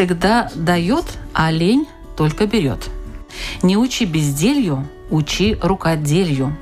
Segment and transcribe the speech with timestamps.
[0.00, 2.88] Всегда дает, а лень только берет.
[3.62, 6.56] Не учи безделью, учи рукоделью.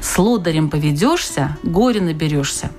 [0.00, 2.72] С лодырем поведешься, горе наберешься.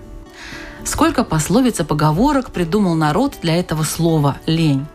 [0.84, 4.86] Сколько пословиц и поговорок придумал народ для этого слова «лень».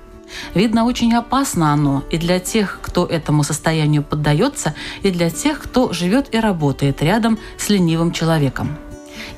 [0.52, 5.94] Видно, очень опасно оно и для тех, кто этому состоянию поддается, и для тех, кто
[5.94, 8.76] живет и работает рядом с ленивым человеком.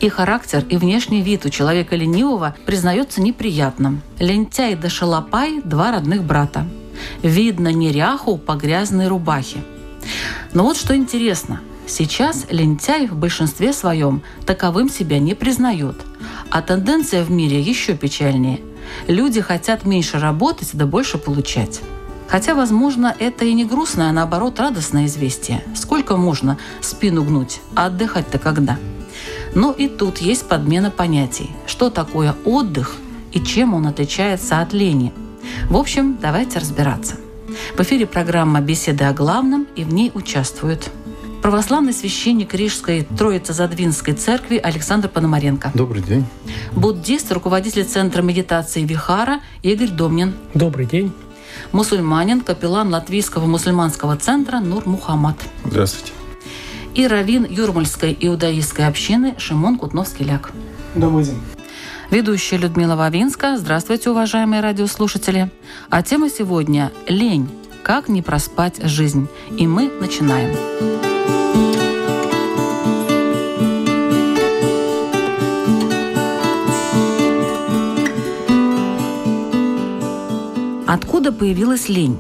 [0.01, 4.01] И характер, и внешний вид у человека ленивого признается неприятным.
[4.19, 6.67] Лентяй да шалопай– два родных брата.
[7.23, 9.59] Видно неряху по грязной рубахе.
[10.55, 11.61] Но вот что интересно.
[11.87, 15.97] Сейчас лентяй в большинстве своем таковым себя не признает.
[16.51, 18.61] А тенденция в мире еще печальнее.
[19.07, 21.80] Люди хотят меньше работать, да больше получать.
[22.27, 25.63] Хотя, возможно, это и не грустное, а наоборот радостное известие.
[25.74, 28.79] Сколько можно спину гнуть, а отдыхать-то когда?
[29.54, 31.51] Но и тут есть подмена понятий.
[31.66, 32.96] Что такое отдых
[33.32, 35.12] и чем он отличается от лени?
[35.68, 37.16] В общем, давайте разбираться.
[37.76, 40.90] В эфире программа «Беседы о главном» и в ней участвуют
[41.43, 45.73] православный священник Рижской Троице-Задвинской церкви Александр Пономаренко.
[45.74, 46.26] Добрый день.
[46.73, 50.34] Буддист, руководитель Центра медитации Вихара Игорь Домнин.
[50.54, 51.12] Добрый день.
[51.73, 55.37] Мусульманин, капеллан Латвийского мусульманского центра Нур Мухаммад.
[55.65, 56.12] Здравствуйте.
[56.95, 60.51] И раввин Юрмальской иудаистской общины Шимон Кутновский-Ляк.
[60.96, 61.41] Добрый день.
[62.10, 63.57] Ведущая Людмила Вавинска.
[63.57, 65.50] Здравствуйте, уважаемые радиослушатели.
[65.88, 67.49] А тема сегодня– лень.
[67.84, 69.28] Как не проспать жизнь.
[69.56, 70.56] И мы начинаем.
[80.89, 82.19] Откуда появилась лень?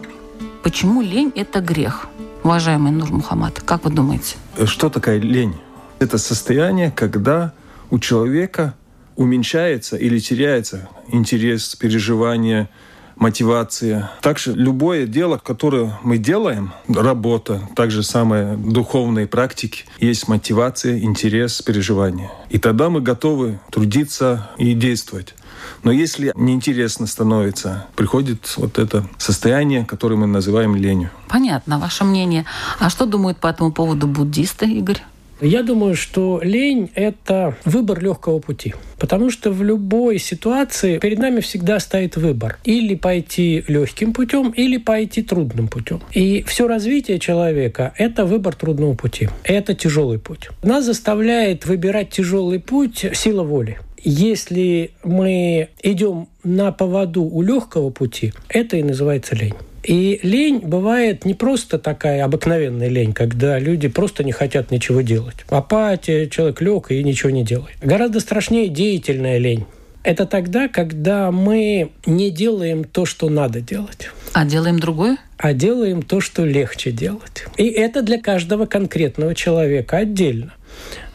[0.62, 2.06] Почему лень– это грех?
[2.42, 4.36] Уважаемый Нур Мухаммад, как вы думаете?
[4.64, 5.54] Что такая лень?
[5.98, 7.52] Это состояние, когда
[7.90, 8.74] у человека
[9.16, 12.70] уменьшается или теряется интерес, переживание,
[13.16, 14.10] мотивация.
[14.22, 22.30] Также любое дело, которое мы делаем, работа, также самые духовные практики, есть мотивация, интерес, переживание.
[22.48, 25.34] И тогда мы готовы трудиться и действовать.
[25.82, 31.10] Но если неинтересно становится, приходит вот это состояние, которое мы называем ленью.
[31.28, 32.44] Понятно, ваше мнение.
[32.78, 35.02] А что думают по этому поводу буддисты, Игорь?
[35.40, 38.74] Я думаю, что лень– это выбор легкого пути.
[38.98, 42.58] Потому что в любой ситуации перед нами всегда стоит выбор.
[42.64, 46.02] Или пойти легким путем, или пойти трудным путем.
[46.12, 49.30] И все развитие человека– это выбор трудного пути.
[49.42, 50.50] Это тяжелый путь.
[50.62, 53.78] Нас заставляет выбирать тяжелый путь сила воли.
[54.02, 59.54] Если мы идем на поводу у легкого пути, это и называется лень.
[59.82, 65.36] И лень бывает не просто такая обыкновенная лень, когда люди просто не хотят ничего делать.
[65.48, 67.76] Апатия, человек лег и ничего не делает.
[67.80, 69.64] Гораздо страшнее деятельная лень.
[70.02, 74.10] Это тогда, когда мы не делаем то, что надо делать.
[74.32, 75.18] А делаем другое?
[75.36, 77.44] А делаем то, что легче делать.
[77.56, 80.54] И это для каждого конкретного человека отдельно.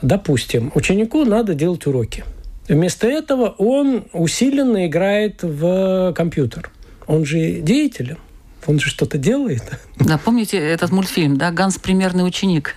[0.02, 2.23] Допустим, ученику надо делать уроки.
[2.67, 6.71] Вместо этого он усиленно играет в компьютер.
[7.07, 8.17] Он же деятелен,
[8.65, 9.63] он же что-то делает.
[9.99, 12.75] Да, помните этот мультфильм, да, «Ганс– примерный ученик»?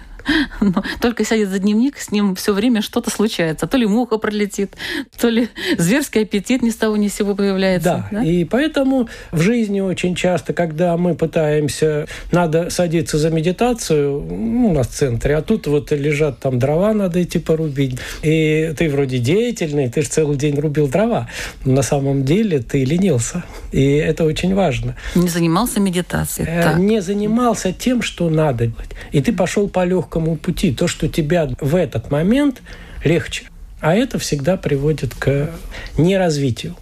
[1.00, 3.66] Только сядет за дневник, с ним все время что-то случается.
[3.66, 4.76] То ли муха пролетит,
[5.18, 8.08] то ли зверский аппетит ни с того ни с сего появляется.
[8.10, 8.24] Да, да?
[8.24, 14.72] и поэтому в жизни очень часто, когда мы пытаемся, надо садиться за медитацию, ну, у
[14.72, 17.98] нас в центре, а тут вот лежат там дрова, надо идти порубить.
[18.22, 21.28] И ты вроде деятельный, ты же целый день рубил дрова.
[21.64, 23.44] Но на самом деле ты ленился.
[23.72, 24.96] И это очень важно.
[25.14, 26.48] Не занимался медитацией.
[26.48, 28.70] Э, не занимался тем, что надо.
[29.12, 32.62] И ты пошел по легкому легкому пути, то, что тебя в этот момент
[33.04, 33.46] легче.
[33.80, 35.50] А это всегда приводит к
[35.96, 36.74] неразвитию.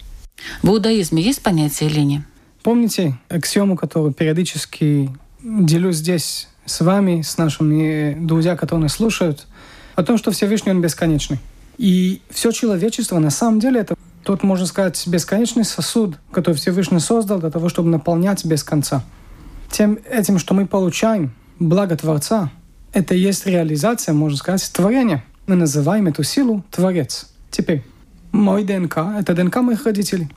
[0.63, 2.23] В иудаизме есть понятие лени?
[2.63, 5.09] Помните аксиому, которую периодически
[5.43, 9.47] делюсь здесь с вами, с нашими друзьями, которые нас слушают,
[9.95, 11.39] о том, что Всевышний Он бесконечный.
[11.77, 17.39] И все человечество на самом деле это тот, можно сказать, бесконечный сосуд, который Всевышний создал
[17.39, 19.03] для того, чтобы наполнять без конца.
[19.71, 22.49] Тем этим, что мы получаем благо Творца,
[22.93, 25.23] это и есть реализация, можно сказать, творения.
[25.45, 27.29] Мы называем эту силу Творец.
[27.51, 27.83] Теперь,
[28.31, 30.29] мой ДНК— это ДНК моих родителей.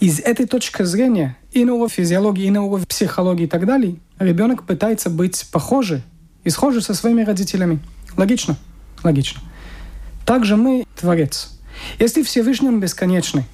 [0.00, 3.96] Из этой точки зрения и на уровне физиологии, и на уровне психологии и так далее,
[4.18, 6.02] ребенок пытается быть похожий
[6.44, 7.80] и схожий со своими родителями.
[8.16, 8.56] Логично?
[9.02, 9.40] Логично.
[10.24, 11.58] Также мы Творец.
[11.98, 13.44] Если Всевышний Он бесконечный,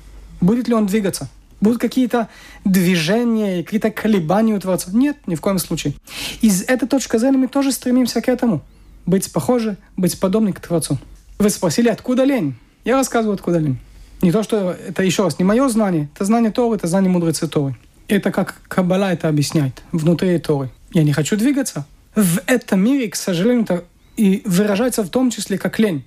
[0.40, 1.28] будет ли Он двигаться?
[1.60, 2.28] Будут какие-то
[2.64, 4.90] движения, какие-то колебания у Творца?
[4.92, 5.94] Нет, ни в коем случае.
[6.40, 8.62] Из этой точки зрения мы тоже стремимся к этому.
[9.06, 10.98] Быть похожи, быть подобны к Творцу.
[11.38, 12.54] Вы спросили, откуда лень?
[12.84, 13.78] Я рассказываю, откуда лень.
[14.22, 17.48] Не то, что это еще раз не мое знание, это знание Торы, это знание мудрецы
[17.48, 17.76] Торы.
[18.08, 20.70] Это как Каббала это объясняет внутри Торы.
[20.92, 21.86] Я не хочу двигаться.
[22.14, 23.84] В этом мире, к сожалению, это
[24.16, 26.04] и выражается в том числе как лень.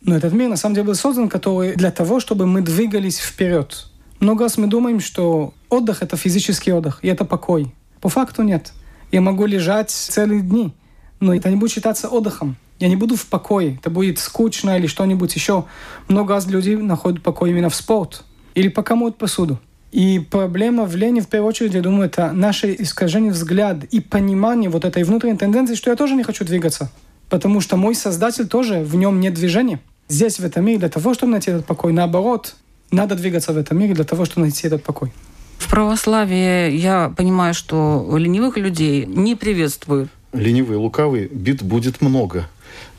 [0.00, 3.86] Но этот мир на самом деле был создан который для того, чтобы мы двигались вперед.
[4.22, 7.74] Много раз мы думаем, что отдых– это физический отдых, и это покой.
[8.00, 8.72] По факту нет.
[9.10, 10.72] Я могу лежать целые дни,
[11.18, 12.54] но это не будет считаться отдыхом.
[12.78, 13.74] Я не буду в покое.
[13.80, 15.64] Это будет скучно или что-нибудь еще.
[16.06, 18.22] Много раз люди находят покой именно в спорт.
[18.54, 19.58] Или пока моют посуду.
[19.90, 24.70] И проблема в лени, в первую очередь, я думаю, это наше искажение взгляда и понимание
[24.70, 26.92] вот этой внутренней тенденции, что я тоже не хочу двигаться.
[27.28, 29.80] Потому что мой создатель тоже, в нем нет движения.
[30.06, 32.54] Здесь, в этом мире, для того, чтобы найти этот покой, наоборот,
[32.92, 35.12] надо двигаться в этом мире для того, чтобы найти этот покой.
[35.58, 40.10] В православии я понимаю, что ленивых людей не приветствуют.
[40.32, 42.48] Ленивый и лукавый бит будет много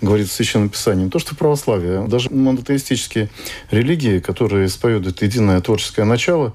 [0.02, 1.06] говорит в Священном Писании.
[1.06, 3.30] Не то, что православие, даже монотеистические
[3.72, 6.54] религии, которые исповедуют единое творческое начало,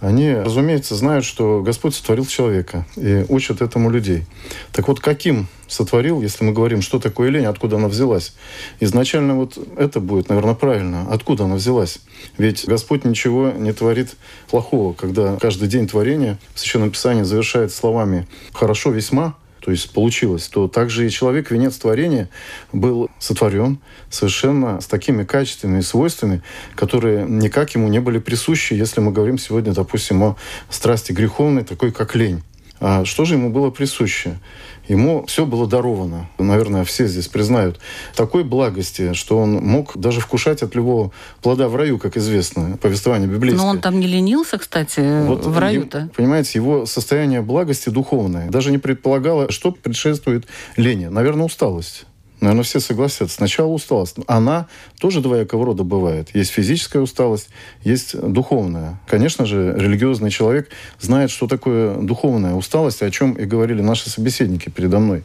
[0.00, 4.24] они, разумеется, знают, что Господь сотворил человека и учат этому людей.
[4.72, 8.34] Так вот, каким сотворил, если мы говорим, что такое лень, откуда она взялась?
[8.80, 11.06] Изначально вот это будет, наверное, правильно.
[11.10, 11.98] Откуда она взялась?
[12.38, 14.16] Ведь Господь ничего не творит
[14.50, 19.34] плохого, когда каждый день творения в Священном Писании завершает словами «хорошо весьма»,
[19.68, 22.30] то есть получилось, то также и человек, венец творения,
[22.72, 26.40] был сотворен совершенно с такими качествами и свойствами,
[26.74, 30.36] которые никак ему не были присущи, если мы говорим сегодня, допустим, о
[30.70, 32.40] страсти греховной, такой как лень.
[32.80, 34.38] А что же ему было присуще?
[34.88, 36.30] Ему все было даровано.
[36.38, 37.78] Наверное, все здесь признают.
[38.14, 43.28] Такой благости, что он мог даже вкушать от любого плода в раю, как известно, повествование
[43.28, 43.62] библейское.
[43.62, 46.08] Но он там не ленился, кстати, вот в раю-то.
[46.16, 50.46] Понимаете, его состояние благости духовное даже не предполагало, что предшествует
[50.76, 51.06] лени.
[51.06, 52.06] Наверное, усталость.
[52.40, 53.36] Наверное, все согласятся.
[53.36, 54.16] Сначала усталость.
[54.26, 54.68] Она
[55.00, 56.30] тоже двоякого рода бывает.
[56.34, 57.48] Есть физическая усталость,
[57.82, 59.00] есть духовная.
[59.08, 60.70] Конечно же, религиозный человек
[61.00, 65.24] знает, что такое духовная усталость, о чем и говорили наши собеседники передо мной.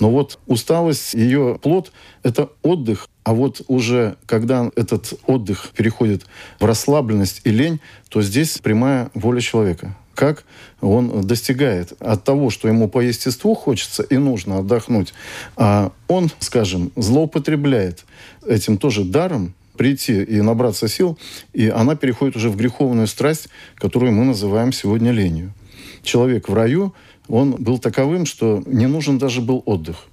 [0.00, 1.92] Но вот усталость, ее плод–
[2.22, 3.08] это отдых.
[3.22, 6.24] А вот уже когда этот отдых переходит
[6.58, 10.44] в расслабленность и лень, то здесь прямая воля человека как
[10.82, 15.14] он достигает от того, что ему по естеству хочется и нужно отдохнуть,
[15.56, 18.04] а он, скажем, злоупотребляет
[18.46, 21.18] этим тоже даром, прийти и набраться сил,
[21.54, 25.54] и она переходит уже в греховную страсть, которую мы называем сегодня ленью.
[26.02, 26.92] Человек в раю,
[27.26, 30.04] он был таковым, что не нужен даже был отдых.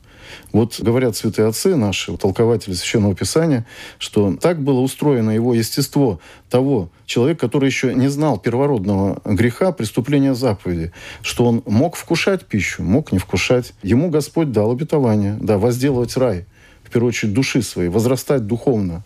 [0.54, 3.66] Вот говорят святые отцы наши, толкователи Священного Писания,
[3.98, 10.34] что так было устроено его естество того человека, который еще не знал первородного греха, преступления
[10.34, 13.74] заповеди, что он мог вкушать пищу, мог не вкушать.
[13.84, 16.46] Ему Господь дал обетование, да, возделывать рай,
[16.84, 19.04] в первую очередь души своей, возрастать духовно.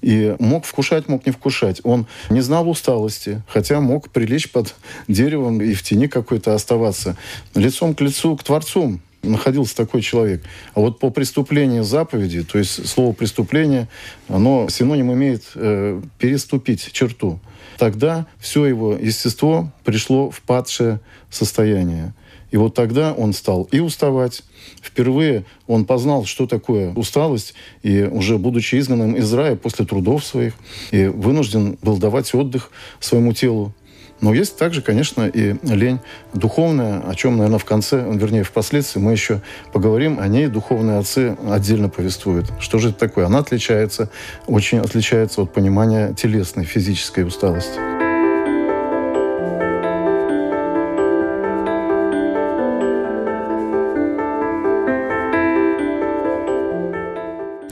[0.00, 1.80] И мог вкушать, мог не вкушать.
[1.84, 4.74] Он не знал усталости, хотя мог прилечь под
[5.06, 7.16] деревом и в тени какой-то оставаться.
[7.54, 10.42] Лицом к лицу к Творцу находился такой человек.
[10.74, 13.88] А вот по преступлению заповеди, то есть слово преступление,
[14.28, 17.40] оно синоним имеет э, переступить черту.
[17.78, 21.00] Тогда все его естество пришло в падшее
[21.30, 22.14] состояние.
[22.50, 24.42] И вот тогда он стал и уставать.
[24.82, 30.52] Впервые он познал, что такое усталость, и уже будучи изгнанным из рая после трудов своих,
[30.90, 33.74] и вынужден был давать отдых своему телу.
[34.22, 35.98] Но есть также, конечно, и лень
[36.32, 40.20] духовная, о чем, наверное, в конце, вернее, впоследствии мы еще поговорим.
[40.20, 42.46] О ней духовные отцы отдельно повествуют.
[42.60, 43.26] Что же это такое?
[43.26, 44.08] Она отличается,
[44.46, 47.78] очень отличается от понимания телесной, физической усталости.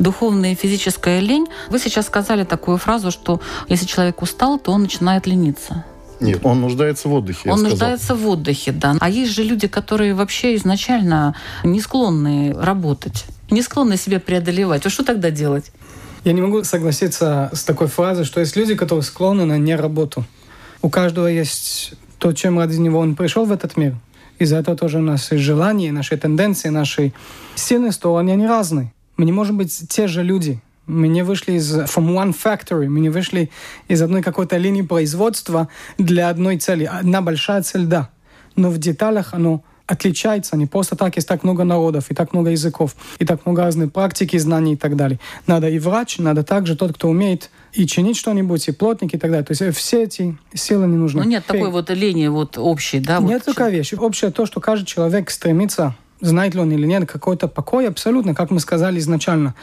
[0.00, 1.46] духовная и физическая лень.
[1.68, 5.84] Вы сейчас сказали такую фразу, что если человек устал, то он начинает лениться.
[6.20, 7.50] Нет, он нуждается в отдыхе.
[7.50, 8.96] Он нуждается в отдыхе, да.
[9.00, 11.34] А есть же люди, которые вообще изначально
[11.64, 14.84] не склонны работать, не склонны себя преодолевать.
[14.84, 15.72] А что тогда делать?
[16.24, 20.24] Я не могу согласиться с такой фразой, что есть люди, которые склонны на неработу.
[20.82, 23.96] У каждого есть то, чем ради него он пришел в этот мир.
[24.38, 27.12] Из-за этого тоже у нас есть желания, наши тенденции, наши
[27.54, 28.92] сильные стороны, они разные.
[29.16, 33.00] Мы не можем быть те же люди Мы не вышли из from one factory, мы
[33.00, 33.50] не вышли
[33.88, 35.68] из одной какой-то линии производства
[35.98, 36.84] для одной цели.
[36.84, 38.10] Одна большая цель, да.
[38.56, 40.56] Но в деталях оно отличается.
[40.56, 43.92] Не просто так есть так много народов, и так много языков, и так много разных
[43.92, 45.18] практик, и знаний и так далее.
[45.46, 49.30] Надо и врач, надо также тот, кто умеет и чинить что-нибудь, и плотник, и так
[49.30, 49.44] далее.
[49.44, 51.22] То есть все эти силы не нужны.
[51.22, 53.18] Ну нет такой вот линии вот общей, да?
[53.18, 53.94] Нет вот такой вещи.
[53.96, 58.50] Общее то, что каждый человек стремится знает ли он или нет, какой-то покой, абсолютно, как
[58.50, 59.54] мы сказали изначально.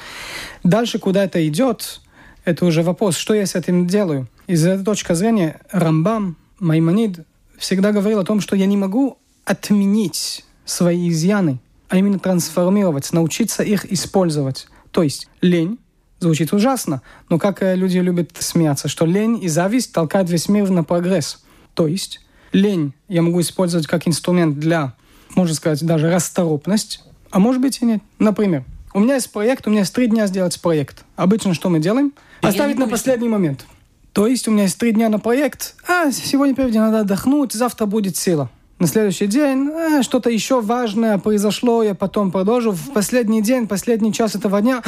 [0.63, 2.01] Дальше куда это идет,
[2.45, 4.27] это уже вопрос, что я с этим делаю.
[4.47, 7.19] Из этой точки зрения Рамбам, Маймонид
[7.57, 11.59] всегда говорил о том, что я не могу отменить свои изъяны,
[11.89, 14.67] а именно трансформировать, научиться их использовать.
[14.91, 15.79] То есть лень
[16.19, 20.69] звучит ужасно, но как э, люди любят смеяться, что лень и зависть толкают весь мир
[20.69, 21.43] на прогресс.
[21.73, 22.21] То есть
[22.51, 24.93] лень я могу использовать как инструмент для,
[25.37, 28.01] можно сказать, даже расторопность, а может быть и нет.
[28.19, 28.63] Например,
[28.93, 31.05] у меня есть проект, у меня есть три дня сделать проект.
[31.15, 32.13] Обычно что мы делаем?
[32.41, 33.65] Оставить на последний момент.
[34.11, 37.85] То есть у меня есть три дня на проект, а сегодня прежде надо отдохнуть, завтра
[37.85, 42.71] будет сила на следующий день э, что-то еще важное произошло, я потом продолжу.
[42.71, 44.83] В последний день, последний час этого дня,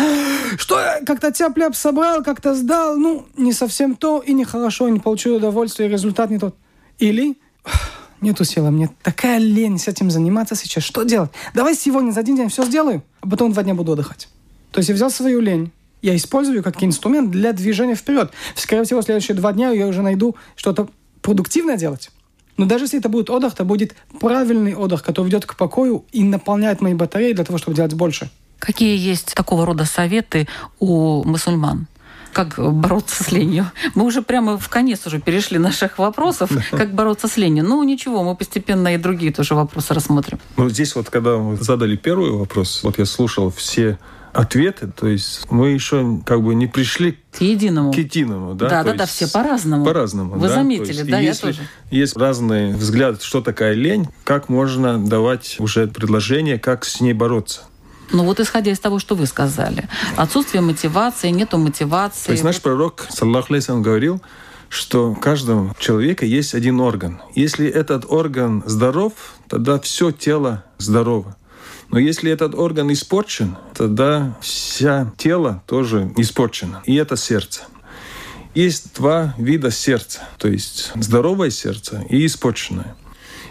[0.58, 5.36] что я как-то тяп собрал, как-то сдал, ну, не совсем то, и нехорошо, не получил
[5.38, 6.56] удовольствия, результат не тот.
[7.00, 7.38] Или
[8.22, 11.32] нету силы, мне такая лень с этим заниматься сейчас, что делать?
[11.54, 14.28] Давай сегодня за один день все сделаю, а потом два дня буду отдыхать.
[14.72, 15.72] То есть я взял свою лень,
[16.02, 18.32] я использую как инструмент для движения вперед.
[18.56, 20.90] Скорее всего, следующие два дня я уже найду что-то
[21.22, 22.12] продуктивное делать.
[22.58, 26.24] Но даже если это будет отдых, это будет правильный отдых, который ведет к покою и
[26.24, 28.30] наполняет мои батареи для того, чтобы делать больше.
[28.60, 30.48] Какие есть такого рода советы
[30.80, 31.88] у мусульман?
[32.32, 33.72] Как бороться с ленью.
[33.96, 37.64] Мы уже прямо в конец уже перешли наших вопросов, как бороться с ленью.
[37.64, 40.40] Ну, ничего, мы постепенно и другие тоже вопросы рассмотрим.
[40.58, 43.98] Ну, здесь вот, когда вы задали первый вопрос, вот я слушал все
[44.34, 47.92] ответы, то есть мы еще как бы не пришли к единому.
[47.92, 48.70] К единому, да?
[48.70, 49.86] Да, да, да, все по-разному.
[49.86, 50.54] По-разному, Вы да?
[50.56, 51.68] заметили, есть, да, если я тоже.
[51.92, 57.62] Есть разные взгляды, что такая лень, как можно давать уже предложение, как с ней бороться.
[58.12, 59.88] Ну вот исходя из того, что вы сказали,
[60.18, 62.28] отсутствие мотивации, нету мотивации.
[62.28, 64.22] То есть наш пророк, саллаху алейсалам, говорил,
[64.70, 67.22] что у каждого человека есть один орган.
[67.36, 69.14] Если этот орган здоров,
[69.48, 71.36] тогда все тело здорово.
[71.90, 76.84] Но если этот орган испорчен, тогда вся тело тоже испорчено.
[76.86, 77.64] И это сердце.
[78.54, 82.96] Есть два вида сердца, то есть здоровое сердце и испорченное.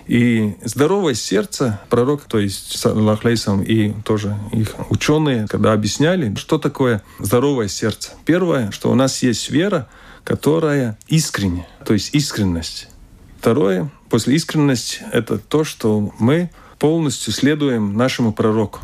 [0.08, 7.02] И здоровое сердце, пророк, то есть Саллах и тоже их ученые, когда объясняли, что такое
[7.18, 8.12] здоровое сердце.
[8.24, 9.86] Первое, что у нас есть вера,
[10.24, 12.88] которая искренняя, то есть искренность.
[13.38, 18.80] Второе, после искренности, это то, что мы полностью следуем нашему пророку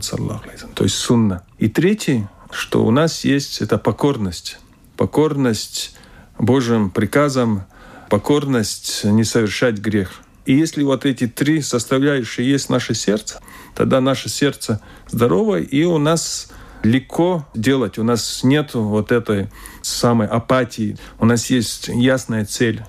[0.00, 0.44] саллаху
[0.74, 1.42] то есть сунна.
[1.58, 4.58] И третий, что у нас есть, это покорность.
[4.96, 5.96] Покорность
[6.38, 7.64] Божьим приказам,
[8.10, 10.20] покорность не совершать грех.
[10.44, 13.40] И если вот эти три составляющие есть наше сердце,
[13.74, 16.50] тогда наше сердце здоровое, и у нас
[16.82, 17.98] легко делать.
[17.98, 19.48] У нас нет вот этой
[19.82, 20.96] самой апатии.
[21.18, 22.82] У нас есть ясная цель.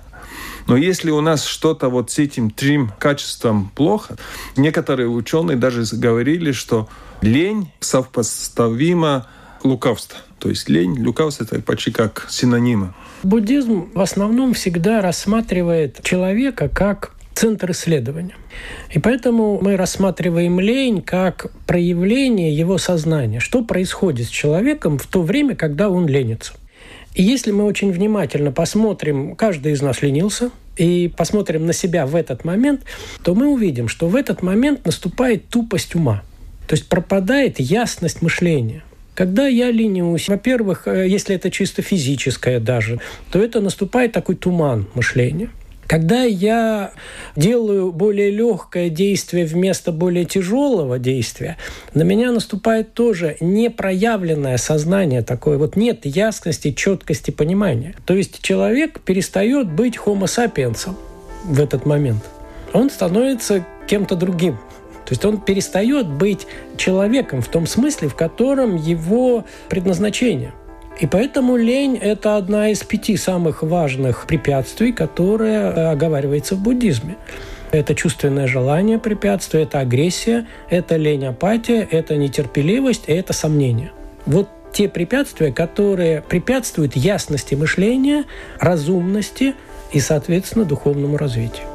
[0.66, 4.16] Но если у нас что-то вот с этим трим качеством плохо,
[4.56, 6.88] некоторые ученые даже говорили, что
[7.20, 9.26] лень совпоставима
[9.62, 10.18] лукавство.
[10.38, 12.94] То есть лень, лукавство– это почти как синонимы.
[13.22, 18.36] Буддизм в основном всегда рассматривает человека как центр исследования.
[18.90, 23.40] И поэтому мы рассматриваем лень как проявление его сознания.
[23.40, 26.54] Что происходит с человеком в то время, когда он ленится.
[27.14, 32.16] И если мы очень внимательно посмотрим, каждый из нас ленился, и посмотрим на себя в
[32.16, 32.82] этот момент,
[33.22, 36.24] то мы увидим, что в этот момент наступает тупость ума.
[36.66, 38.82] То есть пропадает ясность мышления.
[39.14, 42.98] Когда я ленюсь, во-первых, э, если это чисто физическое даже,
[43.30, 45.50] то это наступает такой туман мышления–
[45.94, 46.90] когда я
[47.36, 51.56] делаю более легкое действие вместо более тяжелого действия,
[51.94, 55.56] на меня наступает тоже непроявленное сознание такое.
[55.56, 57.94] Вот нет ясности, четкости, понимания.
[58.06, 60.92] То есть человек перестает быть homo sapiens
[61.44, 62.24] в этот момент.
[62.72, 64.54] Он становится кем-то другим.
[65.06, 70.54] То есть он перестает быть человеком в том смысле, в котором его предназначение–
[71.00, 77.16] и поэтому лень– это одна из пяти самых важных препятствий, которая э, оговаривается в буддизме.
[77.72, 83.90] Это чувственное желание препятствие, это агрессия, это лень, апатия, это нетерпеливость, это сомнение.
[84.26, 88.24] Вот те препятствия, которые препятствуют ясности мышления,
[88.60, 89.54] разумности
[89.92, 91.73] и, соответственно, духовному развитию.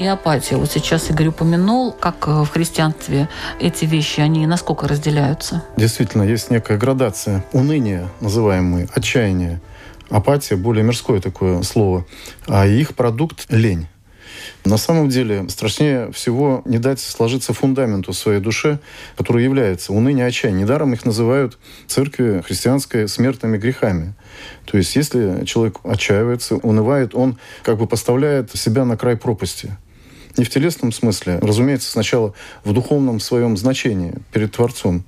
[0.00, 0.56] И апатия.
[0.56, 3.28] Вот сейчас Игорь упомянул, как в христианстве
[3.60, 5.62] эти вещи, они насколько разделяются?
[5.76, 7.44] Действительно, есть некая градация.
[7.52, 9.60] Уныние, называемое, отчаяние.
[10.08, 12.06] Апатия– более мирское такое слово.
[12.48, 13.88] А их продукт– лень.
[14.64, 18.78] На самом деле страшнее всего не дать сложиться фундаменту своей душе,
[19.18, 20.62] который является уныние отчаяние.
[20.62, 24.14] Недаром их называют церкви христианской смертными грехами.
[24.64, 29.76] То есть если человек отчаивается, унывает, он как бы поставляет себя на край пропасти–
[30.40, 32.32] не в телесном смысле, разумеется, сначала
[32.64, 35.04] в духовном своем значении перед Творцом.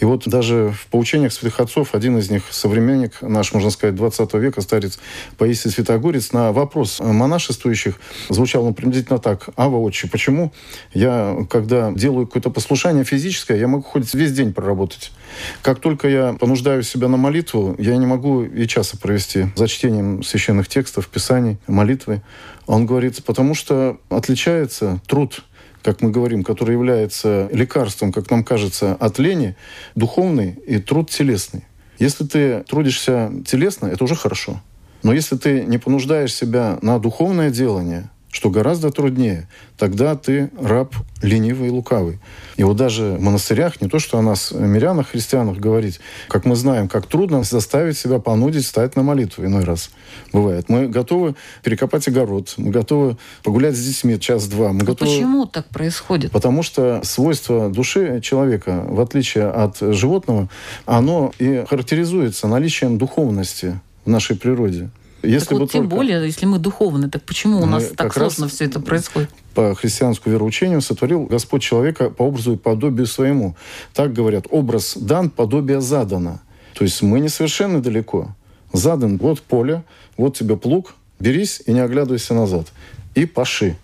[0.00, 4.32] И вот даже в поучениях святых отцов один из них, современник наш, можно сказать, 20
[4.34, 4.98] века, старец
[5.36, 9.50] Паисий Святогорец, на вопрос монашествующих звучал он приблизительно так.
[9.54, 10.50] «Ава, отче, почему
[10.94, 15.12] я, когда делаю какое-то послушание физическое, я могу хоть весь день проработать?
[15.60, 20.22] Как только я понуждаю себя на молитву, я не могу и часа провести за чтением
[20.22, 22.22] священных текстов, писаний, молитвы.
[22.70, 25.42] Он говорит, потому что отличается труд
[25.82, 29.56] как мы говорим, который является лекарством, как нам кажется, от лени,
[29.94, 31.64] духовный и труд телесный.
[31.98, 34.60] Если ты трудишься телесно, это уже хорошо.
[35.02, 39.48] Но если ты не понуждаешь себя на духовное делание, что гораздо труднее.
[39.76, 42.18] Тогда ты раб ленивый и лукавый.
[42.56, 46.54] И вот даже в монастырях, не то что о нас, мирянах, христианах говорить, как мы
[46.54, 49.90] знаем, как трудно заставить себя понудить встать на молитву иной раз.
[50.32, 50.68] Бывает.
[50.68, 54.72] Мы готовы перекопать огород, мы готовы погулять с детьми час-два.
[54.72, 55.10] Мы а готовы...
[55.10, 56.30] Почему так происходит?
[56.30, 60.48] Потому что свойство души человека, в отличие от животного,
[60.86, 64.90] оно и характеризуется наличием духовности в нашей природе.
[65.22, 65.96] Если так вот тем только...
[65.96, 69.30] более, если мы духовны, так почему у нас так сложно все это происходит?
[69.54, 73.56] По христианскому вероучению сотворил Господь человека по образу и подобию своему.
[73.92, 76.40] Так говорят, образ дан, подобие задано.
[76.74, 78.34] То есть мы несовершенны далеко.
[78.72, 79.82] Задан, вот поле,
[80.16, 82.68] вот тебе плуг, берись и не оглядывайся назад.
[83.14, 83.76] И паши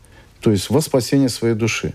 [0.47, 1.93] то есть во спасение своей души.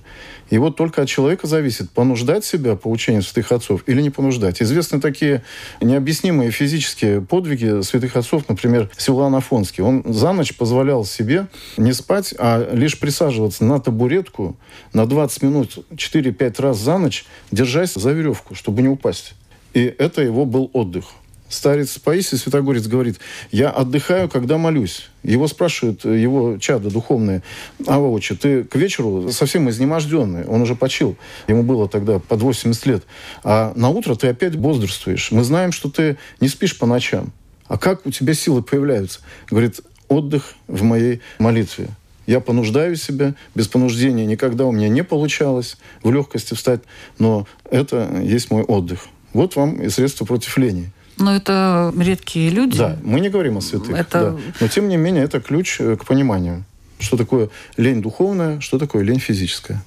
[0.50, 4.62] И вот только от человека зависит, понуждать себя по учению святых отцов или не понуждать.
[4.62, 5.42] Известны такие
[5.80, 9.82] необъяснимые физические подвиги святых отцов, например, Силуан Афонский.
[9.86, 11.48] Он за ночь позволял себе
[11.78, 14.58] не спать, а лишь присаживаться на табуретку
[14.92, 19.36] на 20 минут 4-5 раз за ночь, держась за веревку, чтобы не упасть.
[19.74, 21.06] И это его был отдых
[21.52, 23.20] старец Паисий Святогорец говорит,
[23.52, 25.10] я отдыхаю, когда молюсь.
[25.24, 27.44] Его спрашивают его чада духовные,
[27.86, 31.16] а отче, ты к вечеру совсем изнеможденный, он уже почил,
[31.48, 33.04] ему было тогда под 80 лет,
[33.44, 35.32] а на утро ты опять бодрствуешь.
[35.32, 37.32] Мы знаем, что ты не спишь по ночам.
[37.68, 39.20] А как у тебя силы появляются?
[39.50, 41.88] Говорит, отдых в моей молитве.
[42.28, 46.82] Я понуждаю себя, без понуждения никогда у меня не получалось в легкости встать,
[47.18, 49.08] но это есть мой отдых.
[49.34, 50.92] Вот вам и средство против лени.
[51.22, 52.78] Но это редкие люди.
[52.78, 53.96] Да, мы не говорим о святых.
[53.96, 54.32] Это...
[54.32, 54.38] Да.
[54.60, 56.66] Но тем не менее, это ключ э, к пониманию,
[57.00, 59.84] что такое лень духовная, что такое лень физическая.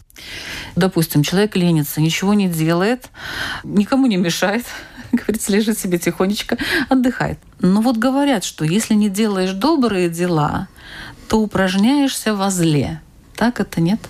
[0.77, 3.11] Допустим, человек ленится, ничего не делает,
[3.65, 4.65] никому не мешает,
[5.13, 6.57] говорится, лежит себе тихонечко,
[6.89, 7.39] отдыхает.
[7.59, 10.69] Но вот говорят, что если не делаешь добрые дела,
[11.29, 13.01] то упражняешься во зле.
[13.35, 14.01] Так это нет?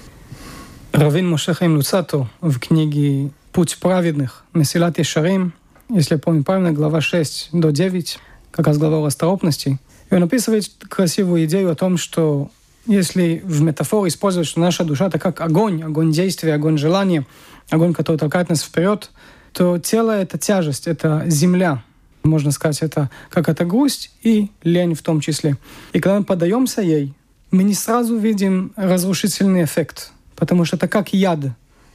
[0.93, 4.45] Равин Мушахаим Луцато в книге «Путь праведных.
[4.53, 5.55] Месилат Шарим»
[5.89, 8.19] если я помню правильно, глава 6 до 9,
[8.51, 9.79] как раз глава расторопности.
[10.11, 12.51] И он описывает красивую идею о том, что
[12.87, 17.27] если в метафоре использовать, что наша душа это как огонь, огонь действия, огонь желания,
[17.71, 19.11] огонь, который толкает нас вперед,
[19.53, 21.83] то тело— это тяжесть, это земля.
[22.23, 25.57] Можно сказать, это как это грусть и лень в том числе.
[25.93, 27.13] И когда мы подаемся ей,
[27.51, 31.41] мы не сразу видим разрушительный эффект, потому что это как яд.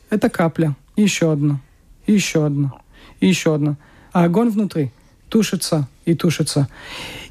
[0.09, 1.59] Это капля, еще одна,
[2.07, 2.73] еще одна
[3.19, 3.77] и еще одна.
[4.11, 4.91] А огонь внутри
[5.29, 6.67] тушится и тушится.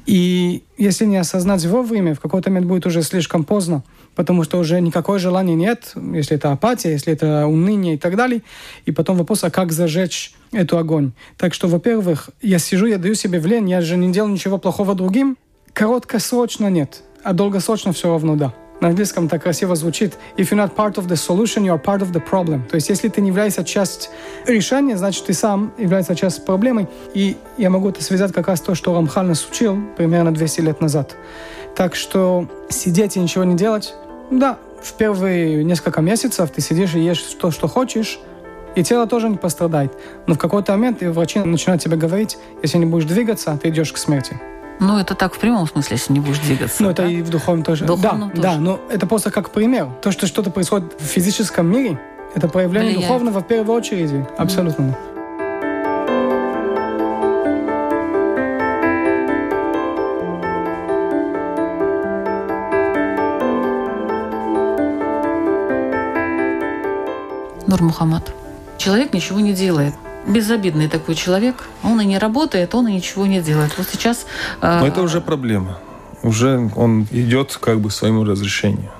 [0.05, 3.83] И если не осознать вовремя, в какой-то момент будет уже слишком поздно,
[4.15, 8.41] потому что уже никакой желания нет, если это апатия, если это уныние и так далее.
[8.85, 11.11] И потом вопрос, а как зажечь эту огонь?
[11.37, 14.57] Так что, во-первых, я сижу, я даю себе в лень, я же не делаю ничего
[14.57, 15.37] плохого другим.
[15.73, 18.53] Короткосрочно нет, а долгосрочно все равно да.
[18.79, 21.99] На английском так красиво звучит «If you're not part of the solution, you are part
[21.99, 22.65] of the problem».
[22.67, 24.09] То есть, если ты не являешься часть
[24.45, 26.87] решения, значит, ты сам являешься часть проблемы.
[27.13, 30.79] И я могу это связать как раз то, что Рамхаль нас учил примерно 200 лет
[30.81, 31.15] назад.
[31.75, 33.95] Так что сидеть и ничего не делать,
[34.31, 38.19] да, в первые несколько месяцев ты сидишь и ешь то, что хочешь,
[38.75, 39.91] и тело тоже не пострадает.
[40.25, 43.97] Но в какой-то момент врачи начинают тебе говорить, если не будешь двигаться, ты идешь к
[43.97, 44.39] смерти.
[44.79, 46.81] Ну, это так в прямом смысле, если не будешь двигаться.
[46.81, 47.09] Ну, это да?
[47.09, 47.85] и в духовном тоже.
[47.85, 48.41] Духовном да, тоже.
[48.41, 49.89] да, но это просто как пример.
[50.01, 51.99] То, что что-то происходит в физическом мире,
[52.33, 53.07] это проявление Влияет.
[53.07, 54.11] духовного в первую очередь.
[54.37, 54.83] Абсолютно.
[54.83, 55.09] Mm.
[67.69, 68.33] Нур Мухаммад.
[68.79, 69.93] Человек ничего не делает
[70.27, 71.55] безобидный такой человек.
[71.83, 73.77] Он и не работает, он и ничего не делает.
[73.77, 74.25] Вот сейчас...
[74.61, 74.79] Э...
[74.81, 75.79] Но это уже проблема.
[76.23, 78.91] Уже он идет как бы своему разрешению.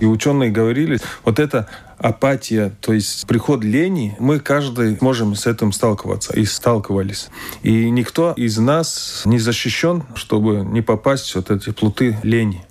[0.00, 5.72] И ученые говорили, вот эта апатия, то есть приход лени, мы каждый можем с этим
[5.72, 7.28] сталкиваться и сталкивались.
[7.62, 12.64] И никто из нас не защищен, чтобы не попасть вот эти плуты лени.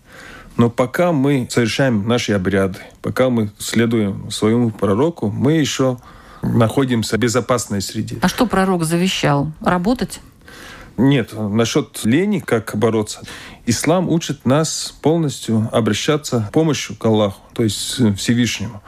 [0.56, 5.98] Но пока мы совершаем наши обряды, пока мы следуем своему пророку, мы еще
[6.48, 8.18] находимся в безопасной среде.
[8.22, 9.52] А что пророк завещал?
[9.62, 10.20] Работать?
[10.98, 13.22] Нет, насчет лени, как бороться.
[13.68, 18.82] Ислам учит нас полностью обращаться помощью к Аллаху, то есть Всевышнему.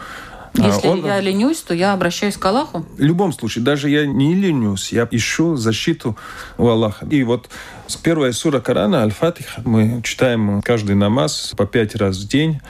[0.61, 1.05] А Если он...
[1.05, 2.85] я ленюсь, то я обращаюсь к Аллаху?
[2.97, 6.17] В любом случае, даже я не ленюсь, я ищу защиту
[6.57, 7.05] у Аллаха.
[7.09, 7.49] И вот
[7.87, 12.61] с первой сура Корана, Аль-Фатиха, мы читаем каждый намаз по пять раз в день,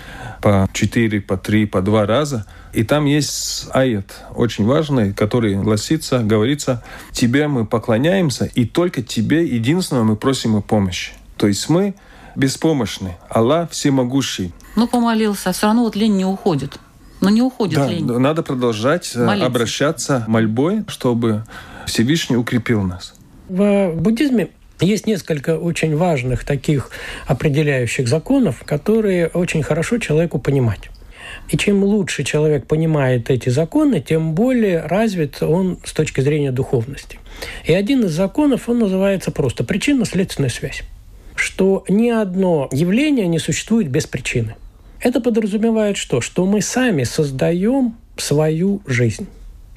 [0.42, 2.46] по четыре, по три, по два раза.
[2.74, 9.46] И там есть аят очень важный, который гласится, говорится, «Тебе мы поклоняемся, и только Тебе
[9.46, 11.14] единственного мы просим о помощи».
[11.38, 11.96] То есть мы
[12.36, 14.54] беспомощны, Аллах всемогущий.
[14.76, 16.80] Ну, помолился, а все равно вот лень не уходит.
[17.22, 18.06] Но не уходит да, лень.
[18.06, 19.46] Надо продолжать э, Молиться.
[19.46, 21.44] обращаться мольбой, чтобы
[21.86, 23.14] Всевышний укрепил нас.
[23.50, 26.92] В буддизме есть несколько очень важных таких
[27.26, 30.90] определяющих законов, которые очень хорошо человеку понимать.
[31.50, 37.20] И чем лучше человек понимает эти законы, тем более развит он с точки зрения духовности.
[37.66, 40.84] И один из законов, он называется просто причинно-следственная связь.
[41.36, 44.56] Что ни одно явление не существует без причины–
[45.02, 46.22] это подразумевает что?
[46.22, 49.28] Что мы сами создаем свою жизнь.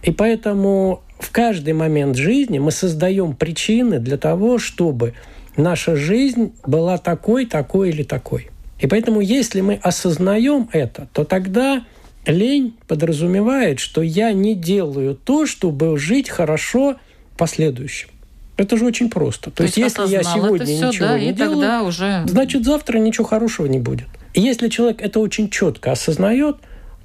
[0.03, 5.15] И поэтому в каждый момент жизни мы создаем причины для того, чтобы
[5.57, 8.51] наша жизнь была такой, такой или такой.
[8.81, 11.85] И поэтому, если мы осознаем это, то тогда
[12.27, 16.97] лень подразумевает, что я не делаю то, чтобы жить хорошо
[17.35, 18.09] в последующем.
[18.57, 19.51] Это же очень просто.
[19.51, 22.25] То, то есть, если я сегодня все, ничего да, не делаю, уже...
[22.27, 24.07] значит, завтра ничего хорошего не будет.
[24.35, 26.57] И если человек это очень четко осознает,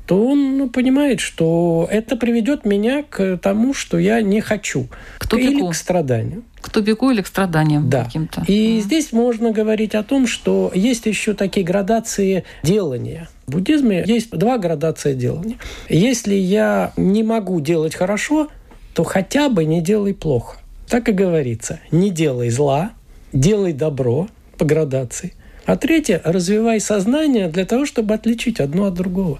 [0.07, 4.87] то он ну, понимает, что это приведет меня к тому, что я не хочу.
[5.19, 5.51] К тупику.
[5.51, 6.43] Или к страданию.
[6.61, 8.05] К тупику или к страданиям да.
[8.05, 8.43] каким-то.
[8.47, 8.81] И mm.
[8.81, 13.27] здесь можно говорить о том, что есть еще такие градации делания.
[13.47, 15.57] В буддизме есть два градации делания.
[15.89, 18.47] Если я не могу делать хорошо,
[18.93, 20.57] то хотя бы не делай плохо.
[20.87, 21.81] Так и говорится.
[21.91, 22.91] Не делай зла,
[23.33, 25.33] делай добро по градации–
[25.67, 29.39] а третье– развивай сознание для того, чтобы отличить одно от другого.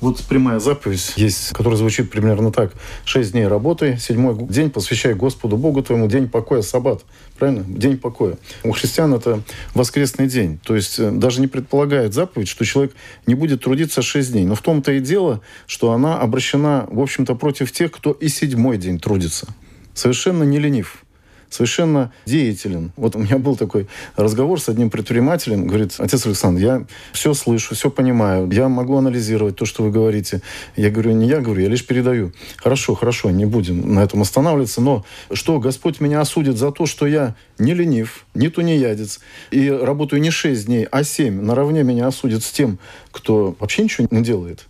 [0.00, 2.72] Вот прямая заповедь есть, которая звучит примерно так.
[3.04, 7.04] Шесть дней работай, седьмой день посвящай Господу Богу твоему, день покоя, саббат.
[7.38, 7.64] Правильно?
[7.64, 8.38] День покоя.
[8.64, 9.42] У христиан это
[9.74, 10.58] воскресный день.
[10.64, 12.94] То есть э, даже не предполагает заповедь, что человек
[13.26, 14.46] не будет трудиться шесть дней.
[14.46, 18.78] Но в том-то и дело, что она обращена, в общем-то, против тех, кто и седьмой
[18.78, 19.46] день трудится.
[19.94, 21.04] Совершенно не ленив
[21.50, 22.92] совершенно деятелен.
[22.96, 25.66] Вот у меня был такой разговор с одним предпринимателем.
[25.66, 30.42] Говорит, отец Александр, я все слышу, все понимаю, я могу анализировать то, что вы говорите.
[30.76, 32.32] Я говорю, не я говорю, я лишь передаю.
[32.56, 37.06] Хорошо, хорошо, не будем на этом останавливаться, но что, Господь меня осудит за то, что
[37.06, 41.40] я не ленив, не тунеядец, и работаю не 6 дней, а 7.
[41.42, 42.78] Наравне меня осудит с тем,
[43.10, 44.66] кто вообще ничего не делает.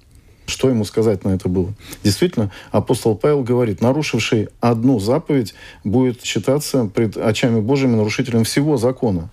[0.48, 1.74] Что ему сказать на это было?
[2.02, 9.28] Действительно, апостол Павел говорит, нарушивший одну заповедь будет считаться пред очами Божьими нарушителем всего закона.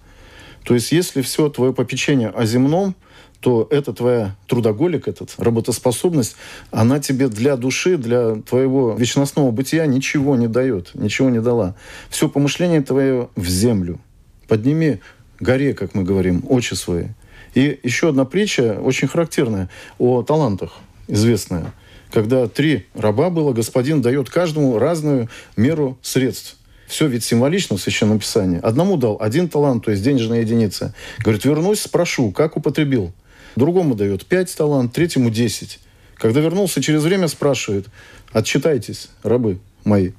[0.66, 2.96] То есть, если все твое попечение о земном,
[3.40, 6.36] то это твоя трудоголик, этот, работоспособность,
[6.70, 11.76] она тебе для души, для твоего вечностного бытия ничего не дает, ничего не дала.
[12.10, 14.02] Все помышление твое в землю.
[14.50, 15.00] Подними
[15.40, 17.06] горе, как мы говорим, очи свои.
[17.54, 20.74] И еще одна притча, очень характерная, о талантах
[21.08, 21.74] известная,
[22.12, 26.58] когда три раба было, господин дает каждому разную меру средств.
[26.88, 28.60] Все ведь символично в Священном Писании.
[28.62, 30.94] Одному дал один талант, то есть денежная единица.
[31.20, 33.12] Говорит, вернусь, спрошу, как употребил.
[33.56, 35.80] Другому дает пять талант, третьему десять.
[36.16, 37.88] Когда вернулся, через время спрашивает,
[38.32, 40.12] отчитайтесь, рабы мои.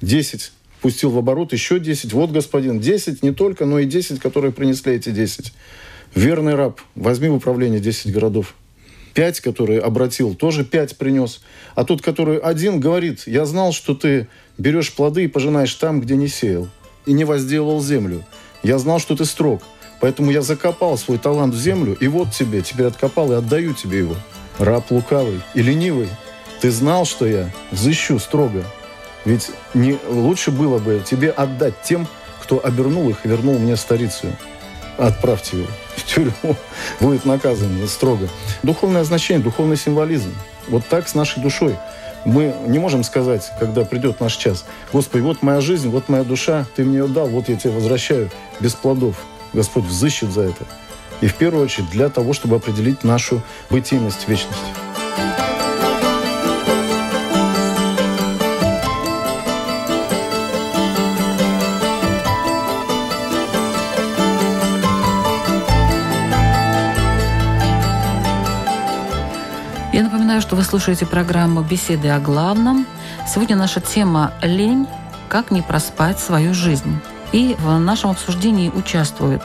[0.00, 0.52] Десять.
[0.80, 2.12] Пустил в оборот еще десять.
[2.12, 5.52] Вот, господин, десять не только, но и десять, которые принесли эти десять.
[6.14, 8.54] Верный раб, возьми в управление десять городов
[9.18, 11.40] пять, который обратил, тоже пять принес.
[11.74, 14.28] А тот, который один, говорит, я знал, что ты
[14.58, 16.68] берешь плоды и пожинаешь там, где не сеял,
[17.04, 18.24] и не возделал землю.
[18.62, 19.60] Я знал, что ты строг,
[20.00, 23.98] поэтому я закопал свой талант в землю, и вот тебе, теперь откопал и отдаю тебе
[23.98, 24.14] его.
[24.60, 26.10] Раб лукавый и ленивый,
[26.60, 28.62] ты знал, что я взыщу строго.
[29.24, 32.06] Ведь не лучше было бы тебе отдать тем,
[32.40, 34.28] кто обернул их и вернул мне старицу.
[34.96, 35.66] Отправьте его
[36.08, 36.56] тюрьму,
[37.00, 38.28] будет наказан строго.
[38.62, 40.34] Духовное значение, духовный символизм.
[40.68, 41.76] Вот так с нашей душой.
[42.24, 46.66] Мы не можем сказать, когда придет наш час, Господи, вот моя жизнь, вот моя душа,
[46.74, 49.16] Ты мне ее дал, вот я тебе возвращаю без плодов.
[49.52, 50.64] Господь взыщет за это.
[51.20, 53.40] И в первую очередь для того, чтобы определить нашу
[53.70, 54.87] бытийность вечности.
[70.48, 72.86] Что вы слушаете программу «Беседы о главном».
[73.26, 74.86] Сегодня наша тема «Лень.
[75.28, 77.00] Как не проспать свою жизнь».
[77.32, 79.42] И в нашем обсуждении участвуют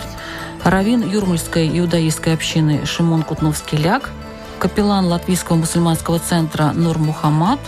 [0.63, 4.11] раввин Юрмальской иудаистской общины Шимон Кутновский-Ляг,
[4.59, 7.59] капеллан Латвийского мусульманского центра Нур Мухаммад,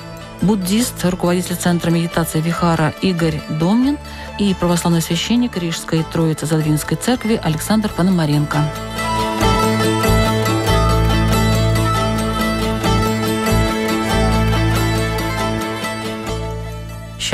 [0.42, 3.98] буддист, руководитель Центра медитации Вихара Игорь Домнин
[4.40, 8.60] и православный священник Рижской Троицы Задвинской церкви Александр Пономаренко.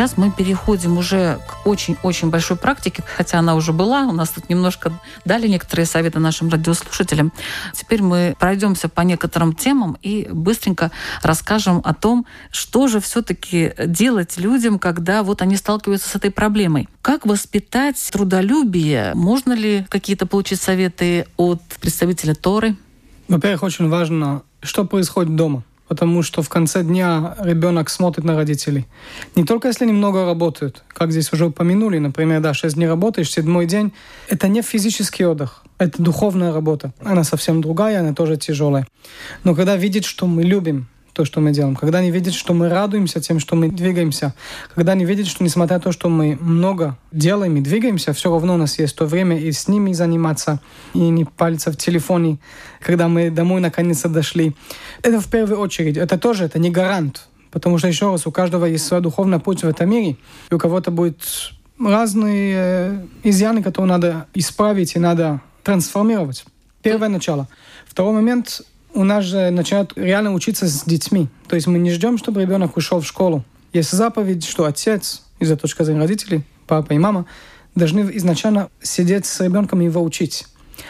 [0.01, 4.07] Сейчас мы переходим уже к очень-очень большой практике, хотя она уже была.
[4.07, 4.91] У нас тут немножко
[5.25, 7.31] дали некоторые советы нашим радиослушателям.
[7.75, 10.89] Теперь мы пройдемся по некоторым темам и быстренько
[11.21, 16.89] расскажем о том, что же все-таки делать людям, когда вот они сталкиваются с этой проблемой.
[17.03, 19.11] Как воспитать трудолюбие?
[19.13, 22.75] Можно ли какие-то получить советы от представителя Торы?
[23.27, 28.85] Во-первых, очень важно, что происходит дома потому что в конце дня ребенок смотрит на родителей.
[29.35, 33.29] Не только если они много работают, как здесь уже упомянули, например, да, 6 дней работаешь,
[33.29, 33.91] седьмой день,
[34.29, 36.93] это не физический отдых, это духовная работа.
[37.03, 38.87] Она совсем другая, она тоже тяжелая.
[39.43, 40.87] Но когда видит, что мы любим,
[41.21, 44.33] то, что мы делаем, когда они видят, что мы радуемся тем, что мы двигаемся,
[44.73, 48.55] когда они видят, что несмотря на то, что мы много делаем и двигаемся, все равно
[48.55, 50.59] у нас есть то время и с ними заниматься,
[50.95, 52.39] и не палиться в телефоне,
[52.79, 54.55] когда мы домой наконец-то дошли.
[55.03, 55.95] Это в первую очередь.
[55.95, 57.27] Это тоже, это не гарант.
[57.51, 60.17] Потому что, еще раз, у каждого есть свой духовный путь в этом мире,
[60.49, 61.21] и у кого-то будет
[61.79, 66.45] разные э, изъяны, которые надо исправить и надо трансформировать.
[66.81, 67.47] Первое начало.
[67.85, 71.27] Второй момент у нас же начинают реально учиться с детьми.
[71.47, 73.43] То есть мы не ждем, чтобы ребенок ушел в школу.
[73.73, 77.25] Есть заповедь, что отец, из-за точки зрения родителей, папа и мама,
[77.75, 80.45] должны изначально сидеть с ребенком и его учить.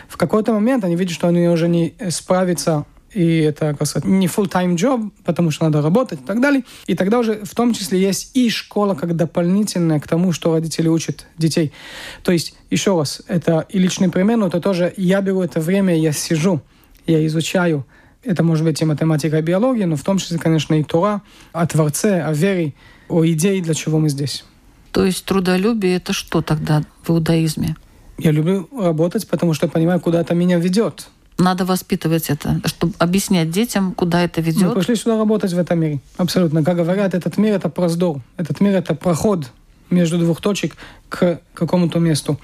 [0.07, 4.27] В какой-то момент они видят, что они уже не справятся и это, как сказать, не
[4.27, 6.63] full-time job, потому что надо работать и так далее.
[6.87, 10.87] И тогда уже в том числе есть и школа как дополнительная к тому, что родители
[10.87, 11.73] учат детей.
[12.23, 15.97] То есть, еще раз, это и личный пример, но это тоже я беру это время,
[15.97, 16.61] я сижу,
[17.05, 17.85] я изучаю.
[18.23, 21.21] Это может быть и математика, и биология, но в том числе, конечно, и Тора,
[21.53, 22.73] о Творце, о вере,
[23.09, 24.45] о идее, для чего мы здесь.
[24.91, 27.75] То есть трудолюбие– это что тогда в иудаизме?
[28.17, 31.07] Я люблю работать, потому что я понимаю, куда это меня ведет.
[31.39, 34.63] Надо воспитывать это, чтобы объяснять детям, куда это ведет.
[34.63, 35.99] Мы пришли сюда работать в этом мире.
[36.17, 36.63] Абсолютно.
[36.63, 38.21] Как говорят, этот мир– это проздор.
[38.37, 39.49] Этот мир– это проход
[39.91, 40.75] между двух точек
[41.09, 42.39] к какому-то месту.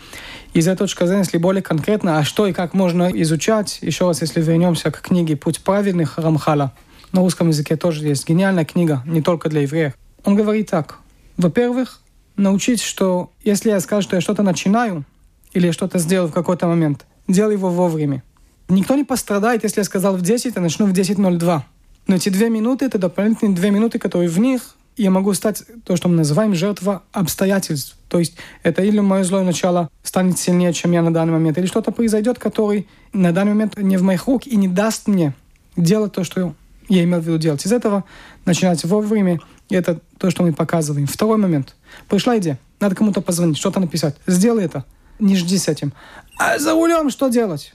[0.54, 4.22] Из этой точки зрения, если более конкретно, а что и как можно изучать, еще раз,
[4.22, 6.74] если вернемся к книге «Путь праведных» Рамхала,
[7.12, 9.94] на русском языке тоже есть гениальная книга, не только для евреев.
[10.24, 11.00] Он говорит так.
[11.38, 12.02] Во-первых,
[12.36, 15.06] научить, что если я скажу, что я что-то начинаю,
[15.54, 18.24] или что-то сделал в какой-то момент, делай его вовремя.
[18.70, 21.62] Никто не пострадает, если я сказал в 10, я начну в 10.02.
[22.08, 25.96] Но эти две минуты— это дополнительные две минуты, которые в них я могу стать то,
[25.96, 27.96] что мы называем жертва обстоятельств.
[28.10, 31.68] То есть это или мое злое начало станет сильнее, чем я на данный момент, или
[31.68, 35.34] что-то произойдет, который на данный момент не в моих рук и не даст мне
[35.76, 36.56] делать то, что
[36.90, 37.66] я имел в виду делать.
[37.66, 38.06] Из этого
[38.46, 41.06] начинать вовремя, и это то, что мы показываем.
[41.06, 41.76] Второй момент.
[42.08, 44.16] Пришла идея, надо кому-то позвонить, что-то написать.
[44.26, 44.84] Сделай это.
[45.20, 45.94] Не жди с этим.
[46.38, 47.74] А за рулем что делать?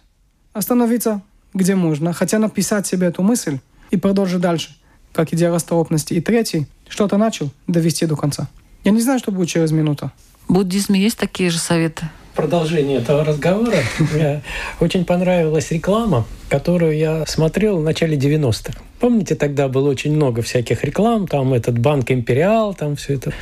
[0.53, 1.23] Остановиться,
[1.55, 3.59] где можно, хотя написать себе эту мысль
[3.91, 4.77] и продолжить дальше
[5.13, 6.15] как идея расторопности.
[6.15, 8.49] И третий, что-то начал, довести до конца.
[8.85, 10.11] Я не знаю, что будет через минуту.
[10.47, 12.11] В буддизме есть такие же советы?
[12.35, 14.43] продолжение этого разговора мне
[14.81, 18.79] очень понравилась реклама, которую я смотрел в начале 90-х.
[19.01, 23.33] Помните, тогда было очень много всяких реклам, там этот банк Империал, там все это.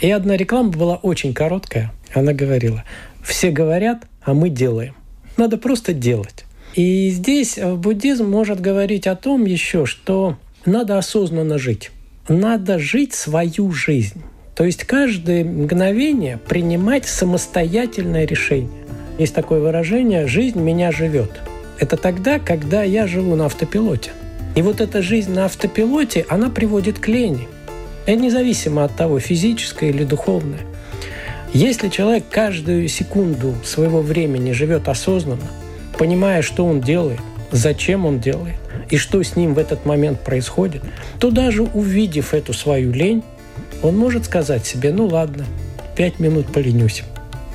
[0.00, 1.92] И одна реклама была очень короткая.
[2.14, 2.84] Она говорила,
[3.22, 4.94] все говорят, а мы делаем.
[5.36, 6.44] Надо просто делать.
[6.74, 11.90] И здесь буддизм может говорить о том еще, что надо осознанно жить.
[12.28, 14.22] Надо жить свою жизнь.
[14.54, 18.84] То есть каждое мгновение принимать самостоятельное решение.
[19.18, 21.40] Есть такое выражение «жизнь меня живет».
[21.78, 24.10] Это тогда, когда я живу на автопилоте.
[24.54, 27.48] И вот эта жизнь на автопилоте, она приводит к лени.
[28.04, 30.60] Это независимо от того, физическое или духовное.
[31.54, 35.48] Если человек каждую секунду своего времени живет осознанно,
[35.98, 38.56] понимая, что он делает, зачем он делает,
[38.90, 40.82] и что с ним в этот момент происходит,
[41.18, 43.22] то даже увидев эту свою лень,
[43.82, 45.46] он может сказать себе, ну ладно,
[45.96, 47.02] пять минут поленюсь,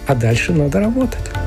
[0.08, 1.45] а дальше надо работать.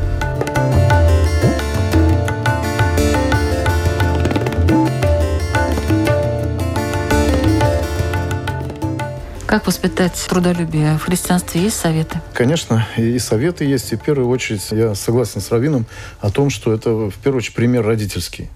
[9.48, 10.98] Как воспитать трудолюбие?
[10.98, 12.20] В христианстве есть советы?
[12.34, 13.90] Конечно, и советы есть.
[13.94, 15.86] И в первую очередь я согласен с Равином
[16.20, 18.50] о том, что это в первую очередь пример родительский.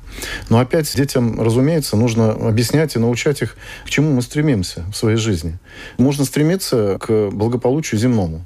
[0.50, 5.16] Но опять детям, разумеется, нужно объяснять и научать их, к чему мы стремимся в своей
[5.16, 5.58] жизни.
[5.96, 8.44] Можно стремиться к благополучию земному.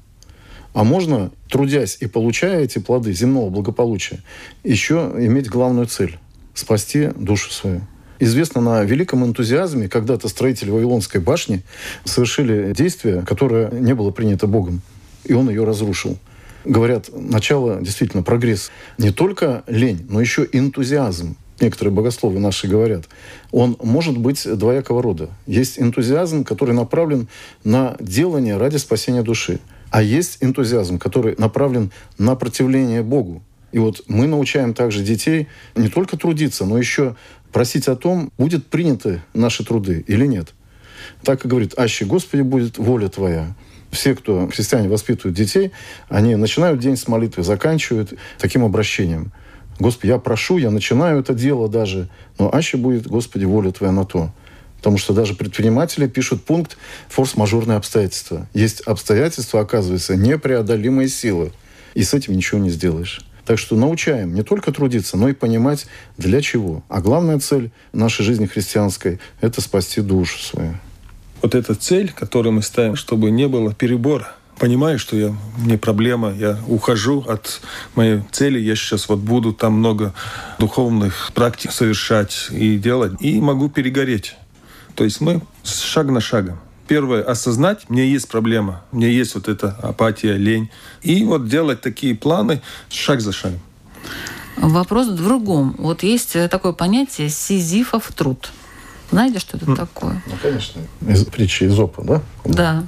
[0.73, 4.21] А можно, трудясь и получая эти плоды земного благополучия,
[4.63, 6.17] еще иметь главную цель–
[6.55, 7.81] спасти душу свою.
[8.19, 11.63] Известно на великом энтузиазме, когда-то строители Вавилонской башни
[12.05, 14.81] совершили действие, которое не было принято Богом,
[15.25, 16.19] и он ее разрушил.
[16.65, 18.71] Говорят, начало действительно прогресс.
[18.99, 21.37] Не только лень, но еще энтузиазм.
[21.61, 23.05] Некоторые богословы наши говорят,
[23.51, 25.31] он может быть двоякого рода.
[25.47, 27.29] Есть энтузиазм, который направлен
[27.65, 29.61] на делание ради спасения души.
[29.91, 33.43] А есть энтузиазм, который направлен на противление Богу.
[33.73, 37.17] И вот мы научаем также детей не только трудиться, но еще
[37.53, 40.55] просить о том, будет приняты наши труды или нет.
[41.23, 43.55] Так и говорит, аще Господи будет воля Твоя.
[43.91, 45.73] Все, кто христиане воспитывают детей,
[46.09, 49.33] они начинают день с молитвы, заканчивают таким обращением.
[49.79, 54.05] Господи, я прошу, я начинаю это дело даже, но аще будет, Господи, воля Твоя на
[54.05, 54.33] то.
[54.79, 56.77] Потому что даже предприниматели пишут пункт
[57.09, 58.47] «форс-мажорные обстоятельства».
[58.55, 61.53] Есть обстоятельства, оказывается, непреодолимые силы.
[61.95, 63.23] И с этим ничего не сделаешь.
[63.47, 65.87] Так что научаем не только трудиться, но и понимать,
[66.19, 66.83] для чего.
[66.89, 70.75] А главная цель нашей жизни христианской– это спасти душу свою.
[71.43, 74.33] Вот эта цель, которую мы ставим, чтобы не было перебора.
[74.59, 77.61] Понимаю, что я, мне проблема, я ухожу от
[77.95, 80.13] моей цели, я сейчас вот буду там много
[80.59, 84.35] духовных практик совершать и делать, и могу перегореть.
[84.95, 89.49] То есть мы шаг на шагом первое, осознать, меня есть проблема, у меня есть вот
[89.49, 90.71] эта апатия, лень.
[91.03, 93.61] И вот делать такие планы шаг за шагом.
[94.57, 95.75] Вопрос в другом.
[95.79, 98.51] Вот есть такое понятие сизифов труд.
[99.11, 99.77] Знаете, что это mm.
[99.77, 100.23] такое?
[100.27, 100.81] Ну, конечно.
[101.07, 102.23] Из притчи Изопа, да?
[102.45, 102.85] Да.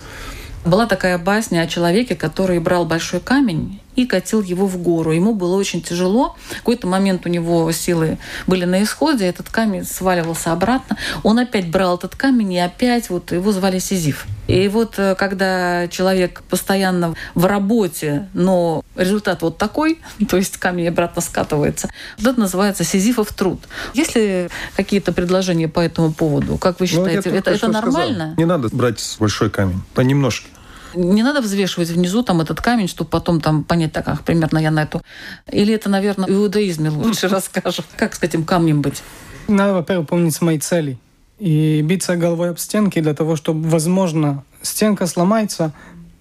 [0.64, 5.10] Была такая басня о человеке, который брал большой камень и катил его в гору.
[5.10, 6.36] Ему было очень тяжело.
[6.50, 10.96] В какой-то момент у него силы были на исходе, этот камень сваливался обратно.
[11.24, 14.26] Он опять брал этот камень, и опять вот его звали Сизиф.
[14.46, 20.88] И вот э, когда человек постоянно в работе, но результат вот такой, то есть камень
[20.88, 23.60] обратно скатывается, это называется сизифов труд.
[23.94, 26.56] Есть ли какие-то предложения по этому поводу?
[26.56, 28.14] Как вы ну, считаете, ну, это, это нормально?
[28.14, 28.34] Сказал.
[28.36, 30.48] Не надо брать большой камень, понемножку.
[30.94, 34.70] Не надо взвешивать внизу там этот камень, чтобы потом там понять, так, ах, примерно я
[34.70, 35.02] на эту.
[35.50, 37.82] Или это, наверное, в иудаизме лучше расскажу.
[37.96, 39.02] Как с этим камнем быть?
[39.48, 40.98] Надо, во-первых, помнить мои цели.
[41.38, 45.72] И биться головой об стенки для того, чтобы, возможно, стенка сломается,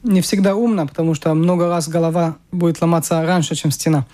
[0.03, 4.05] не всегда умно, потому что много раз голова будет ломаться раньше, чем стена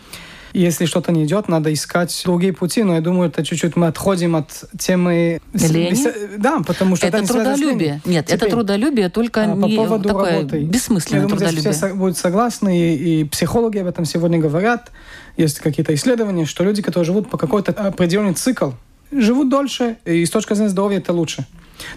[0.60, 2.84] если что-то не идет, надо искать другие пути.
[2.84, 5.42] Но я думаю, это чуть-чуть мы отходим от темы...
[5.54, 6.38] Лени?
[6.38, 8.02] Да, потому что это, это трудолюбие.
[8.06, 10.64] Нет, Теперь, это трудолюбие, только а, по не поводу такое работы.
[10.64, 11.74] бессмысленное я думаю, трудолюбие.
[11.74, 14.92] все будут согласны, и, и психологи об этом сегодня говорят.
[15.38, 18.72] Есть какие-то исследования, что люди, которые живут по какой-то определенный цикл,
[19.12, 21.48] живут дольше, и с точки зрения здоровья это лучше.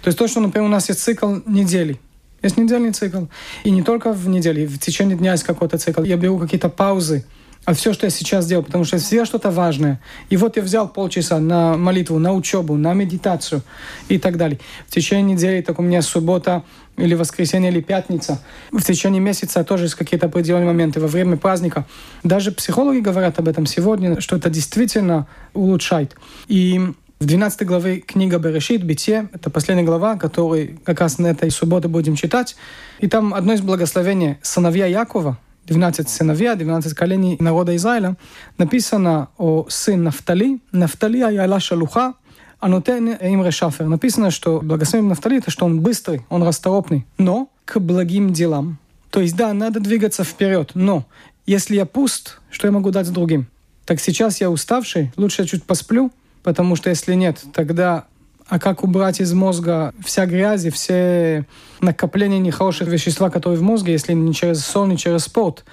[0.03, 2.01] То есть то, что, например, у нас есть цикл недели,
[2.43, 3.25] есть недельный цикл.
[3.65, 6.03] И не только в неделе, в течение дня есть какой-то цикл.
[6.03, 7.25] Я беру какие-то паузы
[7.67, 10.01] а все, что я сейчас делаю, потому что всегда что-то важное.
[10.31, 13.63] И вот я взял полчаса на молитву, на учебу, на медитацию
[14.09, 14.61] и так далее.
[14.87, 16.63] В течение недели, так у меня суббота
[16.97, 18.41] или воскресенье, или пятница.
[18.71, 21.87] В течение месяца тоже есть какие-то определенные моменты во время праздника.
[22.23, 26.15] Даже психологи говорят об этом сегодня, что это действительно улучшает.
[26.47, 26.81] И
[27.19, 31.89] в 12 главе книга Берешит, Битие, это последняя глава, которую как раз на этой субботе
[31.89, 32.57] будем читать.
[33.01, 38.17] И там одно из благословений сыновья Якова, 12 сыновья, 12 коленей народа Израиля,
[38.59, 40.61] написано о сын Нафтали.
[40.73, 42.15] Нафтали аяла шалуха,
[42.61, 43.87] анутен им решафер.
[43.87, 48.79] Написано, что благословен Нафтали, это что он быстрый, он расторопный, но к благим делам.
[49.11, 51.05] То есть, да, надо двигаться вперед, но
[51.47, 53.47] если я пуст, что я могу дать другим?
[53.85, 56.11] Так сейчас я уставший, лучше я чуть посплю,
[56.43, 58.07] потому что если нет, тогда
[58.49, 61.47] а как убрать из мозга вся грязь и все
[61.81, 65.65] накопления нехороших вещества, которые в мозге, если не через сон, не через спорт.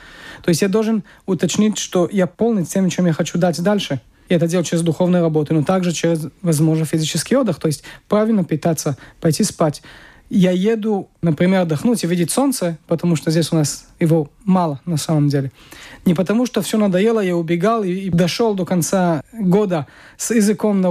[0.44, 4.02] То есть я должен уточнить, что я полный тем, чем я хочу дать дальше.
[4.30, 7.60] И это делать через духовную работу, но также через, возможно, физический отдых.
[7.60, 9.84] То есть правильно питаться, пойти спать.
[10.30, 14.98] Я еду, например, отдохнуть и видеть солнце, потому что здесь у нас его мало на
[14.98, 15.52] самом деле.
[16.06, 19.86] Не потому что все надоело, я убегал и, и дошел до конца года
[20.18, 20.90] с языком на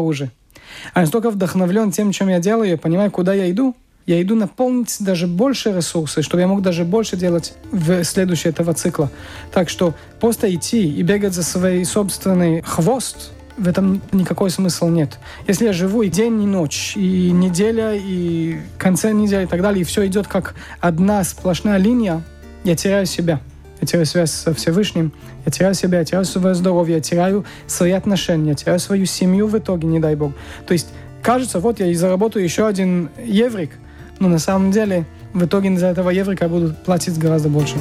[0.95, 3.75] а настолько вдохновлен тем, чем я делаю, я понимаю, куда я иду,
[4.07, 8.75] я иду наполнить даже больше ресурсов, чтобы я мог даже больше делать в следующем этого
[8.75, 9.11] цикла.
[9.53, 15.19] Так что просто идти и бегать за свой собственный хвост, в этом никакой смысл нет.
[15.47, 19.83] Если я живу и день, и ночь, и неделя, и конце недели и так далее,
[19.83, 22.23] и все идет как одна сплошная линия,
[22.65, 23.41] я теряю себя.
[23.83, 25.13] Я теряю связь со Всевышним,
[25.45, 29.49] я теряю себя, я теряю свое здоровье, я теряю свои отношения, я теряю свою семью
[29.49, 30.33] в итоге, не дай бог.
[30.69, 30.87] То есть
[31.21, 33.71] кажется, вот я и заработаю еще один еврик,
[34.21, 35.05] но на самом деле
[35.35, 37.75] в итоге за этого еврика я буду платить гораздо больше.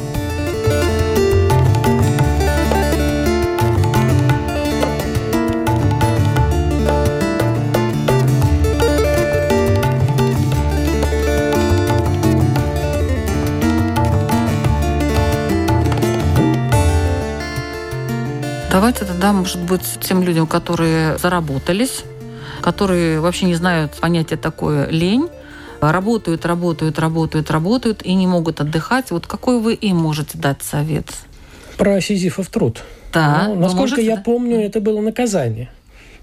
[18.71, 22.05] Давайте тогда, может быть, тем людям, которые заработались,
[22.61, 25.27] которые вообще не знают понятия такое лень,
[25.81, 29.11] работают, работают, работают, работают и не могут отдыхать.
[29.11, 31.07] Вот какой вы им можете дать совет?
[31.77, 32.81] Про Сизифов труд.
[33.11, 33.47] Да.
[33.49, 34.21] Ну, насколько можете, я да?
[34.21, 35.69] помню, это было наказание.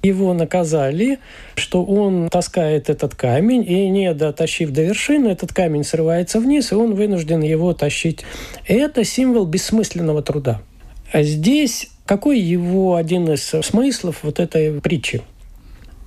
[0.02, 1.18] Его наказали,
[1.56, 6.76] что он таскает этот камень, и не дотащив до вершины, этот камень срывается вниз, и
[6.76, 8.24] он вынужден его тащить.
[8.66, 10.62] Это символ бессмысленного труда.
[11.12, 15.20] А здесь какой его один из смыслов вот этой притчи?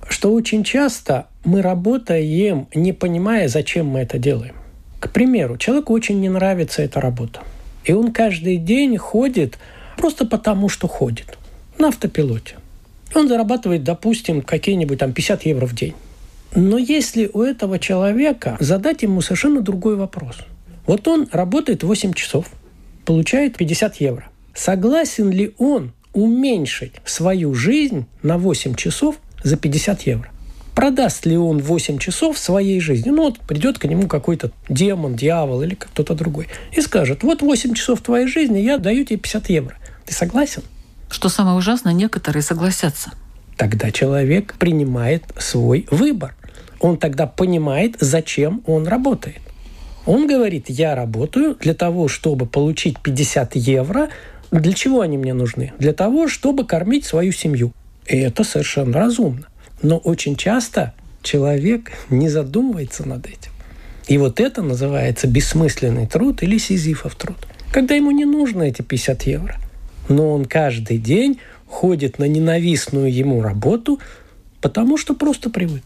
[0.08, 4.56] Что очень часто мы работаем, не понимая, зачем мы это делаем.
[4.98, 7.42] К примеру, человеку очень не нравится эта работа.
[7.84, 9.58] И он каждый день ходит
[9.96, 11.38] просто потому, что ходит.
[11.78, 12.56] На автопилоте.
[13.14, 15.94] Он зарабатывает, допустим, какие-нибудь там 50 евро в день.
[16.56, 20.38] Но если у этого человека задать ему совершенно другой вопрос.
[20.84, 22.46] Вот он работает 8 часов,
[23.04, 24.31] получает 50 евро.
[24.54, 30.28] Согласен ли он уменьшить свою жизнь на 8 часов за 50 евро?
[30.74, 33.10] Продаст ли он 8 часов своей жизни?
[33.10, 37.74] Ну вот придет к нему какой-то демон, дьявол или кто-то другой и скажет, вот 8
[37.74, 39.76] часов твоей жизни, я даю тебе 50 евро.
[40.06, 40.62] Ты согласен?
[41.10, 43.12] Что самое ужасное, некоторые согласятся.
[43.56, 46.34] Тогда человек принимает свой выбор.
[46.80, 49.40] Он тогда понимает, зачем он работает.
[50.04, 54.08] Он говорит, я работаю для того, чтобы получить 50 евро
[54.60, 55.72] для чего они мне нужны?
[55.78, 57.72] Для того, чтобы кормить свою семью.
[58.06, 59.46] И это совершенно разумно.
[59.80, 60.92] Но очень часто
[61.22, 63.50] человек не задумывается над этим.
[64.08, 67.36] И вот это называется бессмысленный труд или сизифов труд.
[67.72, 69.56] Когда ему не нужно эти 50 евро.
[70.08, 74.00] Но он каждый день ходит на ненавистную ему работу,
[74.60, 75.84] потому что просто привык.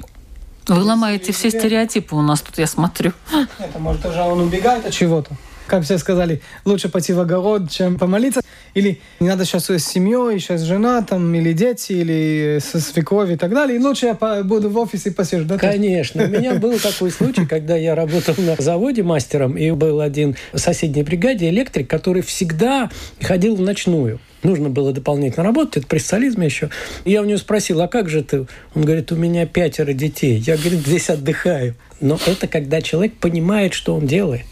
[0.67, 3.13] Вы ломаете все стереотипы у нас тут, я смотрю.
[3.61, 5.37] Это может уже он убегает от чего-то
[5.67, 8.41] как все сказали, лучше пойти в огород, чем помолиться.
[8.75, 13.39] Или не надо сейчас с семьей, сейчас жена, там, или дети, или со свекровью и
[13.39, 13.79] так далее.
[13.79, 15.45] И лучше я буду в офисе посижу.
[15.45, 16.25] Да, Конечно.
[16.25, 20.59] У меня был такой случай, когда я работал на заводе мастером, и был один в
[20.59, 22.91] соседней бригаде электрик, который всегда
[23.21, 26.71] ходил в ночную нужно было дополнительно работать, это при социализме еще.
[27.05, 28.47] И я у него спросил, а как же ты?
[28.75, 30.39] Он говорит, у меня пятеро детей.
[30.39, 31.75] Я, говорит, здесь отдыхаю.
[32.01, 34.47] Но это когда человек понимает, что он делает.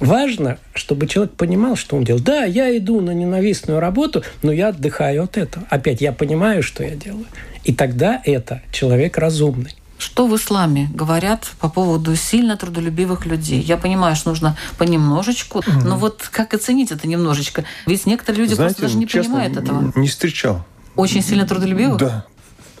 [0.00, 2.24] Важно, чтобы человек понимал, что он делает.
[2.24, 5.66] Да, я иду на ненавистную работу, но я отдыхаю от этого.
[5.70, 7.26] Опять я понимаю, что я делаю.
[7.64, 9.74] И тогда это человек разумный.
[9.98, 13.60] Что в исламе говорят по поводу сильно трудолюбивых людей?
[13.60, 15.70] Я понимаю, что нужно понемножечку, угу.
[15.84, 17.64] но вот как оценить это немножечко?
[17.84, 19.92] Ведь некоторые люди Знаете, просто даже не честно, понимают этого.
[19.96, 20.64] Не встречал.
[20.94, 21.98] Очень сильно трудолюбивых?
[21.98, 22.24] Да.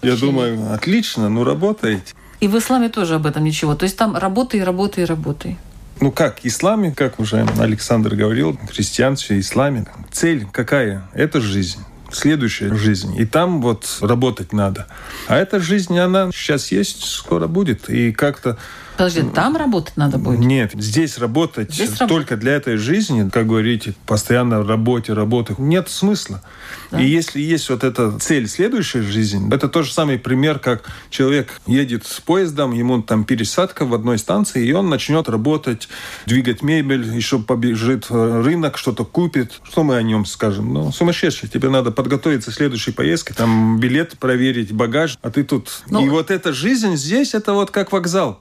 [0.02, 2.14] Я думаю, отлично, ну работаете.
[2.38, 3.74] И в исламе тоже об этом ничего.
[3.74, 5.58] То есть там работай, работай, работай.
[6.00, 11.08] Ну как, исламе, как уже Александр говорил, христианстве, исламе, цель какая?
[11.12, 11.80] Это жизнь
[12.10, 13.16] следующая жизнь.
[13.18, 14.86] И там вот работать надо.
[15.26, 17.90] А эта жизнь, она сейчас есть, скоро будет.
[17.90, 18.56] И как-то
[18.98, 20.40] Подожди, там работать надо будет?
[20.40, 22.40] Нет, здесь работать здесь только раб...
[22.40, 26.42] для этой жизни, как говорите, постоянно в работе, работе, нет смысла.
[26.90, 27.00] Да.
[27.00, 31.60] И если есть вот эта цель следующей жизни, это тот же самый пример, как человек
[31.66, 35.88] едет с поездом, ему там пересадка в одной станции, и он начнет работать,
[36.26, 39.60] двигать мебель, еще побежит в рынок, что-то купит.
[39.62, 40.74] Что мы о нем скажем?
[40.74, 41.48] Ну, сумасшедший.
[41.48, 45.82] Тебе надо подготовиться к следующей поездке, там билет проверить, багаж, а ты тут...
[45.88, 48.40] Ну, и вот эта жизнь здесь, это вот как вокзал.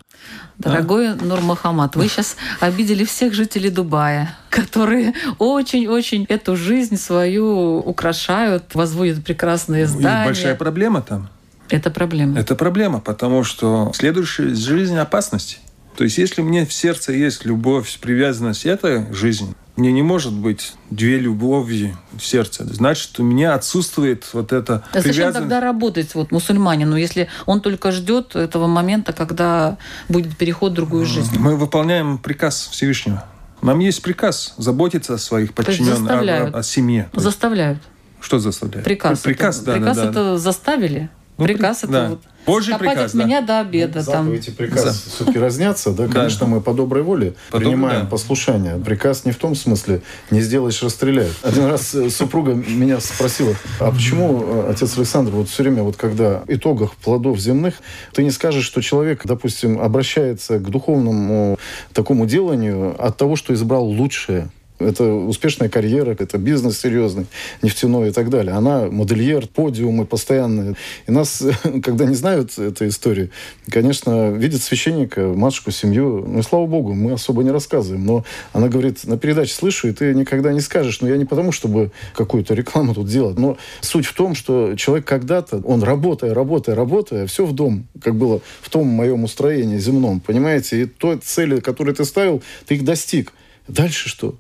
[0.57, 1.15] Дорогой а?
[1.15, 9.85] Нурмахамад, вы сейчас обидели всех жителей Дубая, которые очень-очень эту жизнь свою украшают, возводят прекрасные
[9.85, 10.23] здания.
[10.23, 11.29] И большая проблема там.
[11.69, 12.39] Это проблема.
[12.39, 15.59] Это проблема, потому что следующая жизнь опасности.
[15.97, 19.55] То есть, если мне в сердце есть любовь, привязанность, это жизнь.
[19.77, 22.65] Мне не может быть две любови в сердце.
[22.71, 27.91] Значит, у меня отсутствует вот это а зачем тогда работать вот мусульманину, если он только
[27.91, 29.77] ждет этого момента, когда
[30.07, 31.35] будет переход в другую жизнь?
[31.39, 33.25] Мы выполняем приказ Всевышнего.
[33.63, 37.09] Нам есть приказ заботиться о своих подчиненных, о, о, о семье.
[37.13, 37.79] Заставляют.
[38.21, 38.85] Что заставляют?
[38.85, 39.19] Приказ.
[39.21, 40.09] Приказ, это, да, приказ да, да.
[40.09, 41.09] это заставили.
[41.37, 42.09] Ну, приказ это да.
[42.09, 43.25] вот Божий копать приказ, от да.
[43.25, 43.99] меня до обеда.
[43.99, 44.25] Ну, там.
[44.25, 46.07] Заповедь и приказ все-таки разнятся, да?
[46.07, 48.07] Конечно, мы по доброй воле По принимаем да.
[48.07, 48.77] послушание.
[48.77, 51.35] Приказ не в том смысле, не сделаешь, расстреляют.
[51.43, 55.97] Один раз э, супруга меня спросила, а почему, э, отец Александр, вот все время, вот
[55.97, 57.75] когда итогах плодов земных,
[58.13, 61.59] ты не скажешь, что человек, допустим, обращается к духовному
[61.93, 64.49] такому деланию от того, что избрал лучшее,
[64.79, 67.25] это успешная карьера, это бизнес серьезный,
[67.61, 68.53] нефтяной и так далее.
[68.53, 70.75] Она модельер, подиумы постоянные.
[71.07, 71.43] И нас,
[71.83, 73.31] когда не знают этой истории,
[73.69, 76.25] конечно, видят священника, матушку, семью.
[76.27, 78.05] Ну, и слава богу, мы особо не рассказываем.
[78.05, 81.01] Но она говорит, на передаче слышу, и ты никогда не скажешь.
[81.01, 83.37] Но я не потому, чтобы какую-то рекламу тут делать.
[83.37, 88.15] Но суть в том, что человек когда-то, он работая, работая, работая, все в дом, как
[88.15, 90.81] было в том моем устроении земном, понимаете?
[90.81, 93.33] И той цели, которые ты ставил, ты их достиг.
[93.67, 94.35] Дальше что?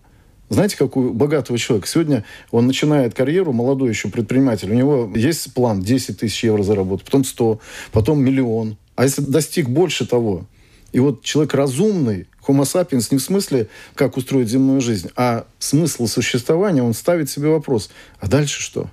[0.49, 1.87] Знаете, как у богатого человека?
[1.87, 4.71] Сегодня он начинает карьеру, молодой еще предприниматель.
[4.71, 7.59] У него есть план 10 тысяч евро заработать, потом 100,
[7.91, 8.77] потом миллион.
[8.95, 10.45] А если достиг больше того,
[10.93, 16.07] и вот человек разумный, homo sapiens не в смысле, как устроить земную жизнь, а смысл
[16.07, 17.89] существования, он ставит себе вопрос,
[18.19, 18.89] а дальше что?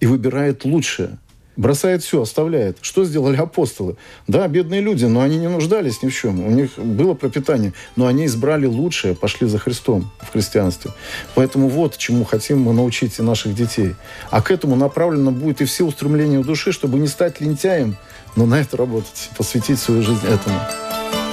[0.00, 1.18] И выбирает лучшее.
[1.56, 2.78] Бросает все, оставляет.
[2.82, 3.96] Что сделали апостолы?
[4.28, 6.44] Да, бедные люди, но они не нуждались ни в чем.
[6.46, 7.72] У них было пропитание.
[7.96, 10.90] Но они избрали лучшее, пошли за Христом в христианстве.
[11.34, 13.94] Поэтому вот чему хотим мы научить и наших детей.
[14.30, 17.96] А к этому направлено будет и все устремления души, чтобы не стать лентяем,
[18.36, 21.25] но на это работать, посвятить свою жизнь этому.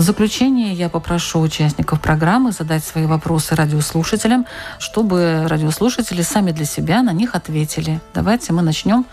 [0.00, 4.46] В заключение я попрошу участников программы задать свои вопросы радиослушателям,
[4.78, 8.00] чтобы радиослушатели сами для себя на них ответили.
[8.14, 9.04] Давайте мы начнем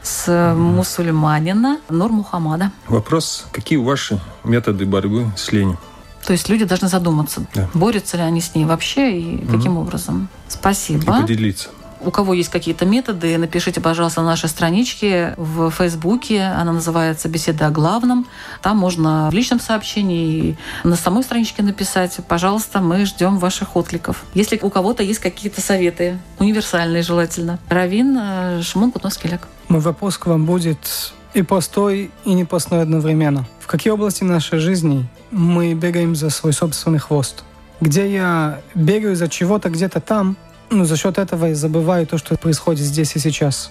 [0.00, 2.70] с мусульманина Нур Мухаммада.
[2.86, 5.76] Вопрос, какие ваши методы борьбы с ленью?
[6.24, 7.68] То есть люди должны задуматься, Да.
[7.74, 10.28] борются ли они с ней вообще и каким образом.
[10.46, 11.20] И Спасибо.
[11.20, 11.70] поделиться.
[12.00, 16.42] У кого есть какие-то методы, напишите, пожалуйста, на нашей страничке в Фейсбуке.
[16.42, 18.26] Она называется «Беседа о главном».
[18.62, 22.18] Там можно в личном сообщении и на самой страничке написать.
[22.28, 24.24] Пожалуйста, мы ждем ваших откликов.
[24.34, 27.58] Если у кого-то есть какие-то советы, универсальные желательно.
[27.68, 29.48] Равин э, Шмон Кутноскеляк.
[29.68, 33.46] Мой вопрос к вам будет и постой, и не постой одновременно.
[33.60, 37.44] В какие области нашей жизни мы бегаем за свой собственный хвост?
[37.80, 40.36] Где я бегаю за чего-то где-то там,
[40.70, 43.70] но за счет этого я забываю то, что происходит здесь и сейчас.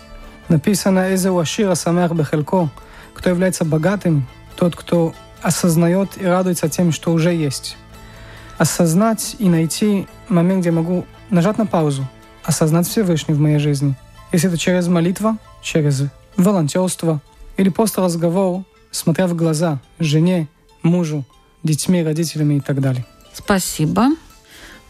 [0.49, 2.69] Написано «Эзе уашира самер бехелько»
[3.17, 7.75] кто является богатым, тот, кто осознает и радуется тем, что уже есть.
[8.57, 12.07] Осознать и найти момент, где могу нажать на паузу,
[12.43, 13.95] осознать Всевышний в моей жизни.
[14.31, 16.03] Если это через молитва, через
[16.37, 17.21] волонтерство
[17.57, 20.47] или просто разговор, смотря в глаза жене,
[20.83, 21.25] мужу,
[21.63, 23.05] детьми, родителями и так далее.
[23.33, 24.09] Спасибо.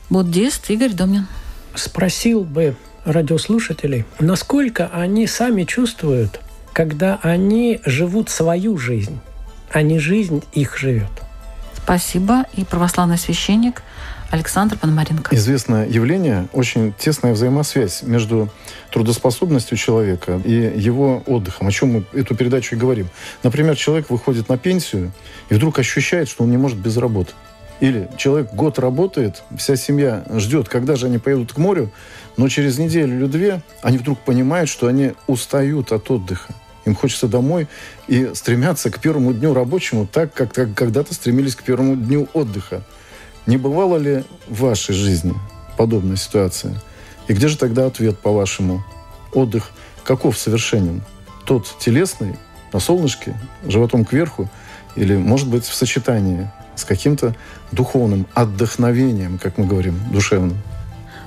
[0.09, 1.27] Буддист Игорь Домнин.
[1.77, 2.75] Спросил бы
[3.05, 6.41] радиослушателей, насколько они сами чувствуют,
[6.73, 9.19] когда они живут свою жизнь,
[9.71, 11.11] а не жизнь их живет.
[11.75, 12.45] Спасибо.
[12.53, 13.83] И православный священник
[14.31, 15.33] Александр Пономаренко.
[15.35, 18.49] Известное явление, очень тесная взаимосвязь между
[18.91, 23.07] трудоспособностью человека и его отдыхом, о чем мы эту передачу и говорим.
[23.43, 25.11] Например, человек выходит на пенсию
[25.49, 27.33] и вдруг ощущает, что он не может без работы.
[27.79, 31.91] Или человек год работает, вся семья ждет, когда же они поедут к морю,
[32.35, 36.53] но через неделю или две они вдруг понимают, что они устают от отдыха.
[36.85, 37.67] Им хочется домой
[38.07, 42.83] и стремятся к первому дню рабочему так, как, как когда-то стремились к первому дню отдыха.
[43.45, 45.35] Не бывало ли в вашей жизни
[45.77, 46.81] подобная ситуация?
[47.27, 48.83] И где же тогда ответ, по-вашему?
[49.33, 49.71] Отдых
[50.03, 51.03] каков совершенен?
[51.45, 52.37] Тот телесный,
[52.73, 54.49] на солнышке, животом кверху,
[54.95, 57.35] или, может быть, в сочетании с каким-то
[57.71, 60.57] духовным отдохновением, как мы говорим, душевным?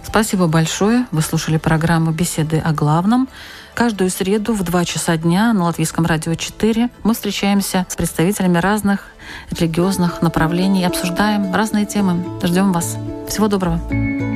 [0.03, 1.07] Спасибо большое.
[1.11, 3.29] Вы слушали программу «Беседы о главном».
[3.75, 9.07] Каждую среду в 2 часа дня на Латвийском радио 4 мы встречаемся с представителями разных
[9.51, 12.25] религиозных направлений и обсуждаем разные темы.
[12.43, 12.97] Ждем вас.
[13.29, 14.30] Всего доброго.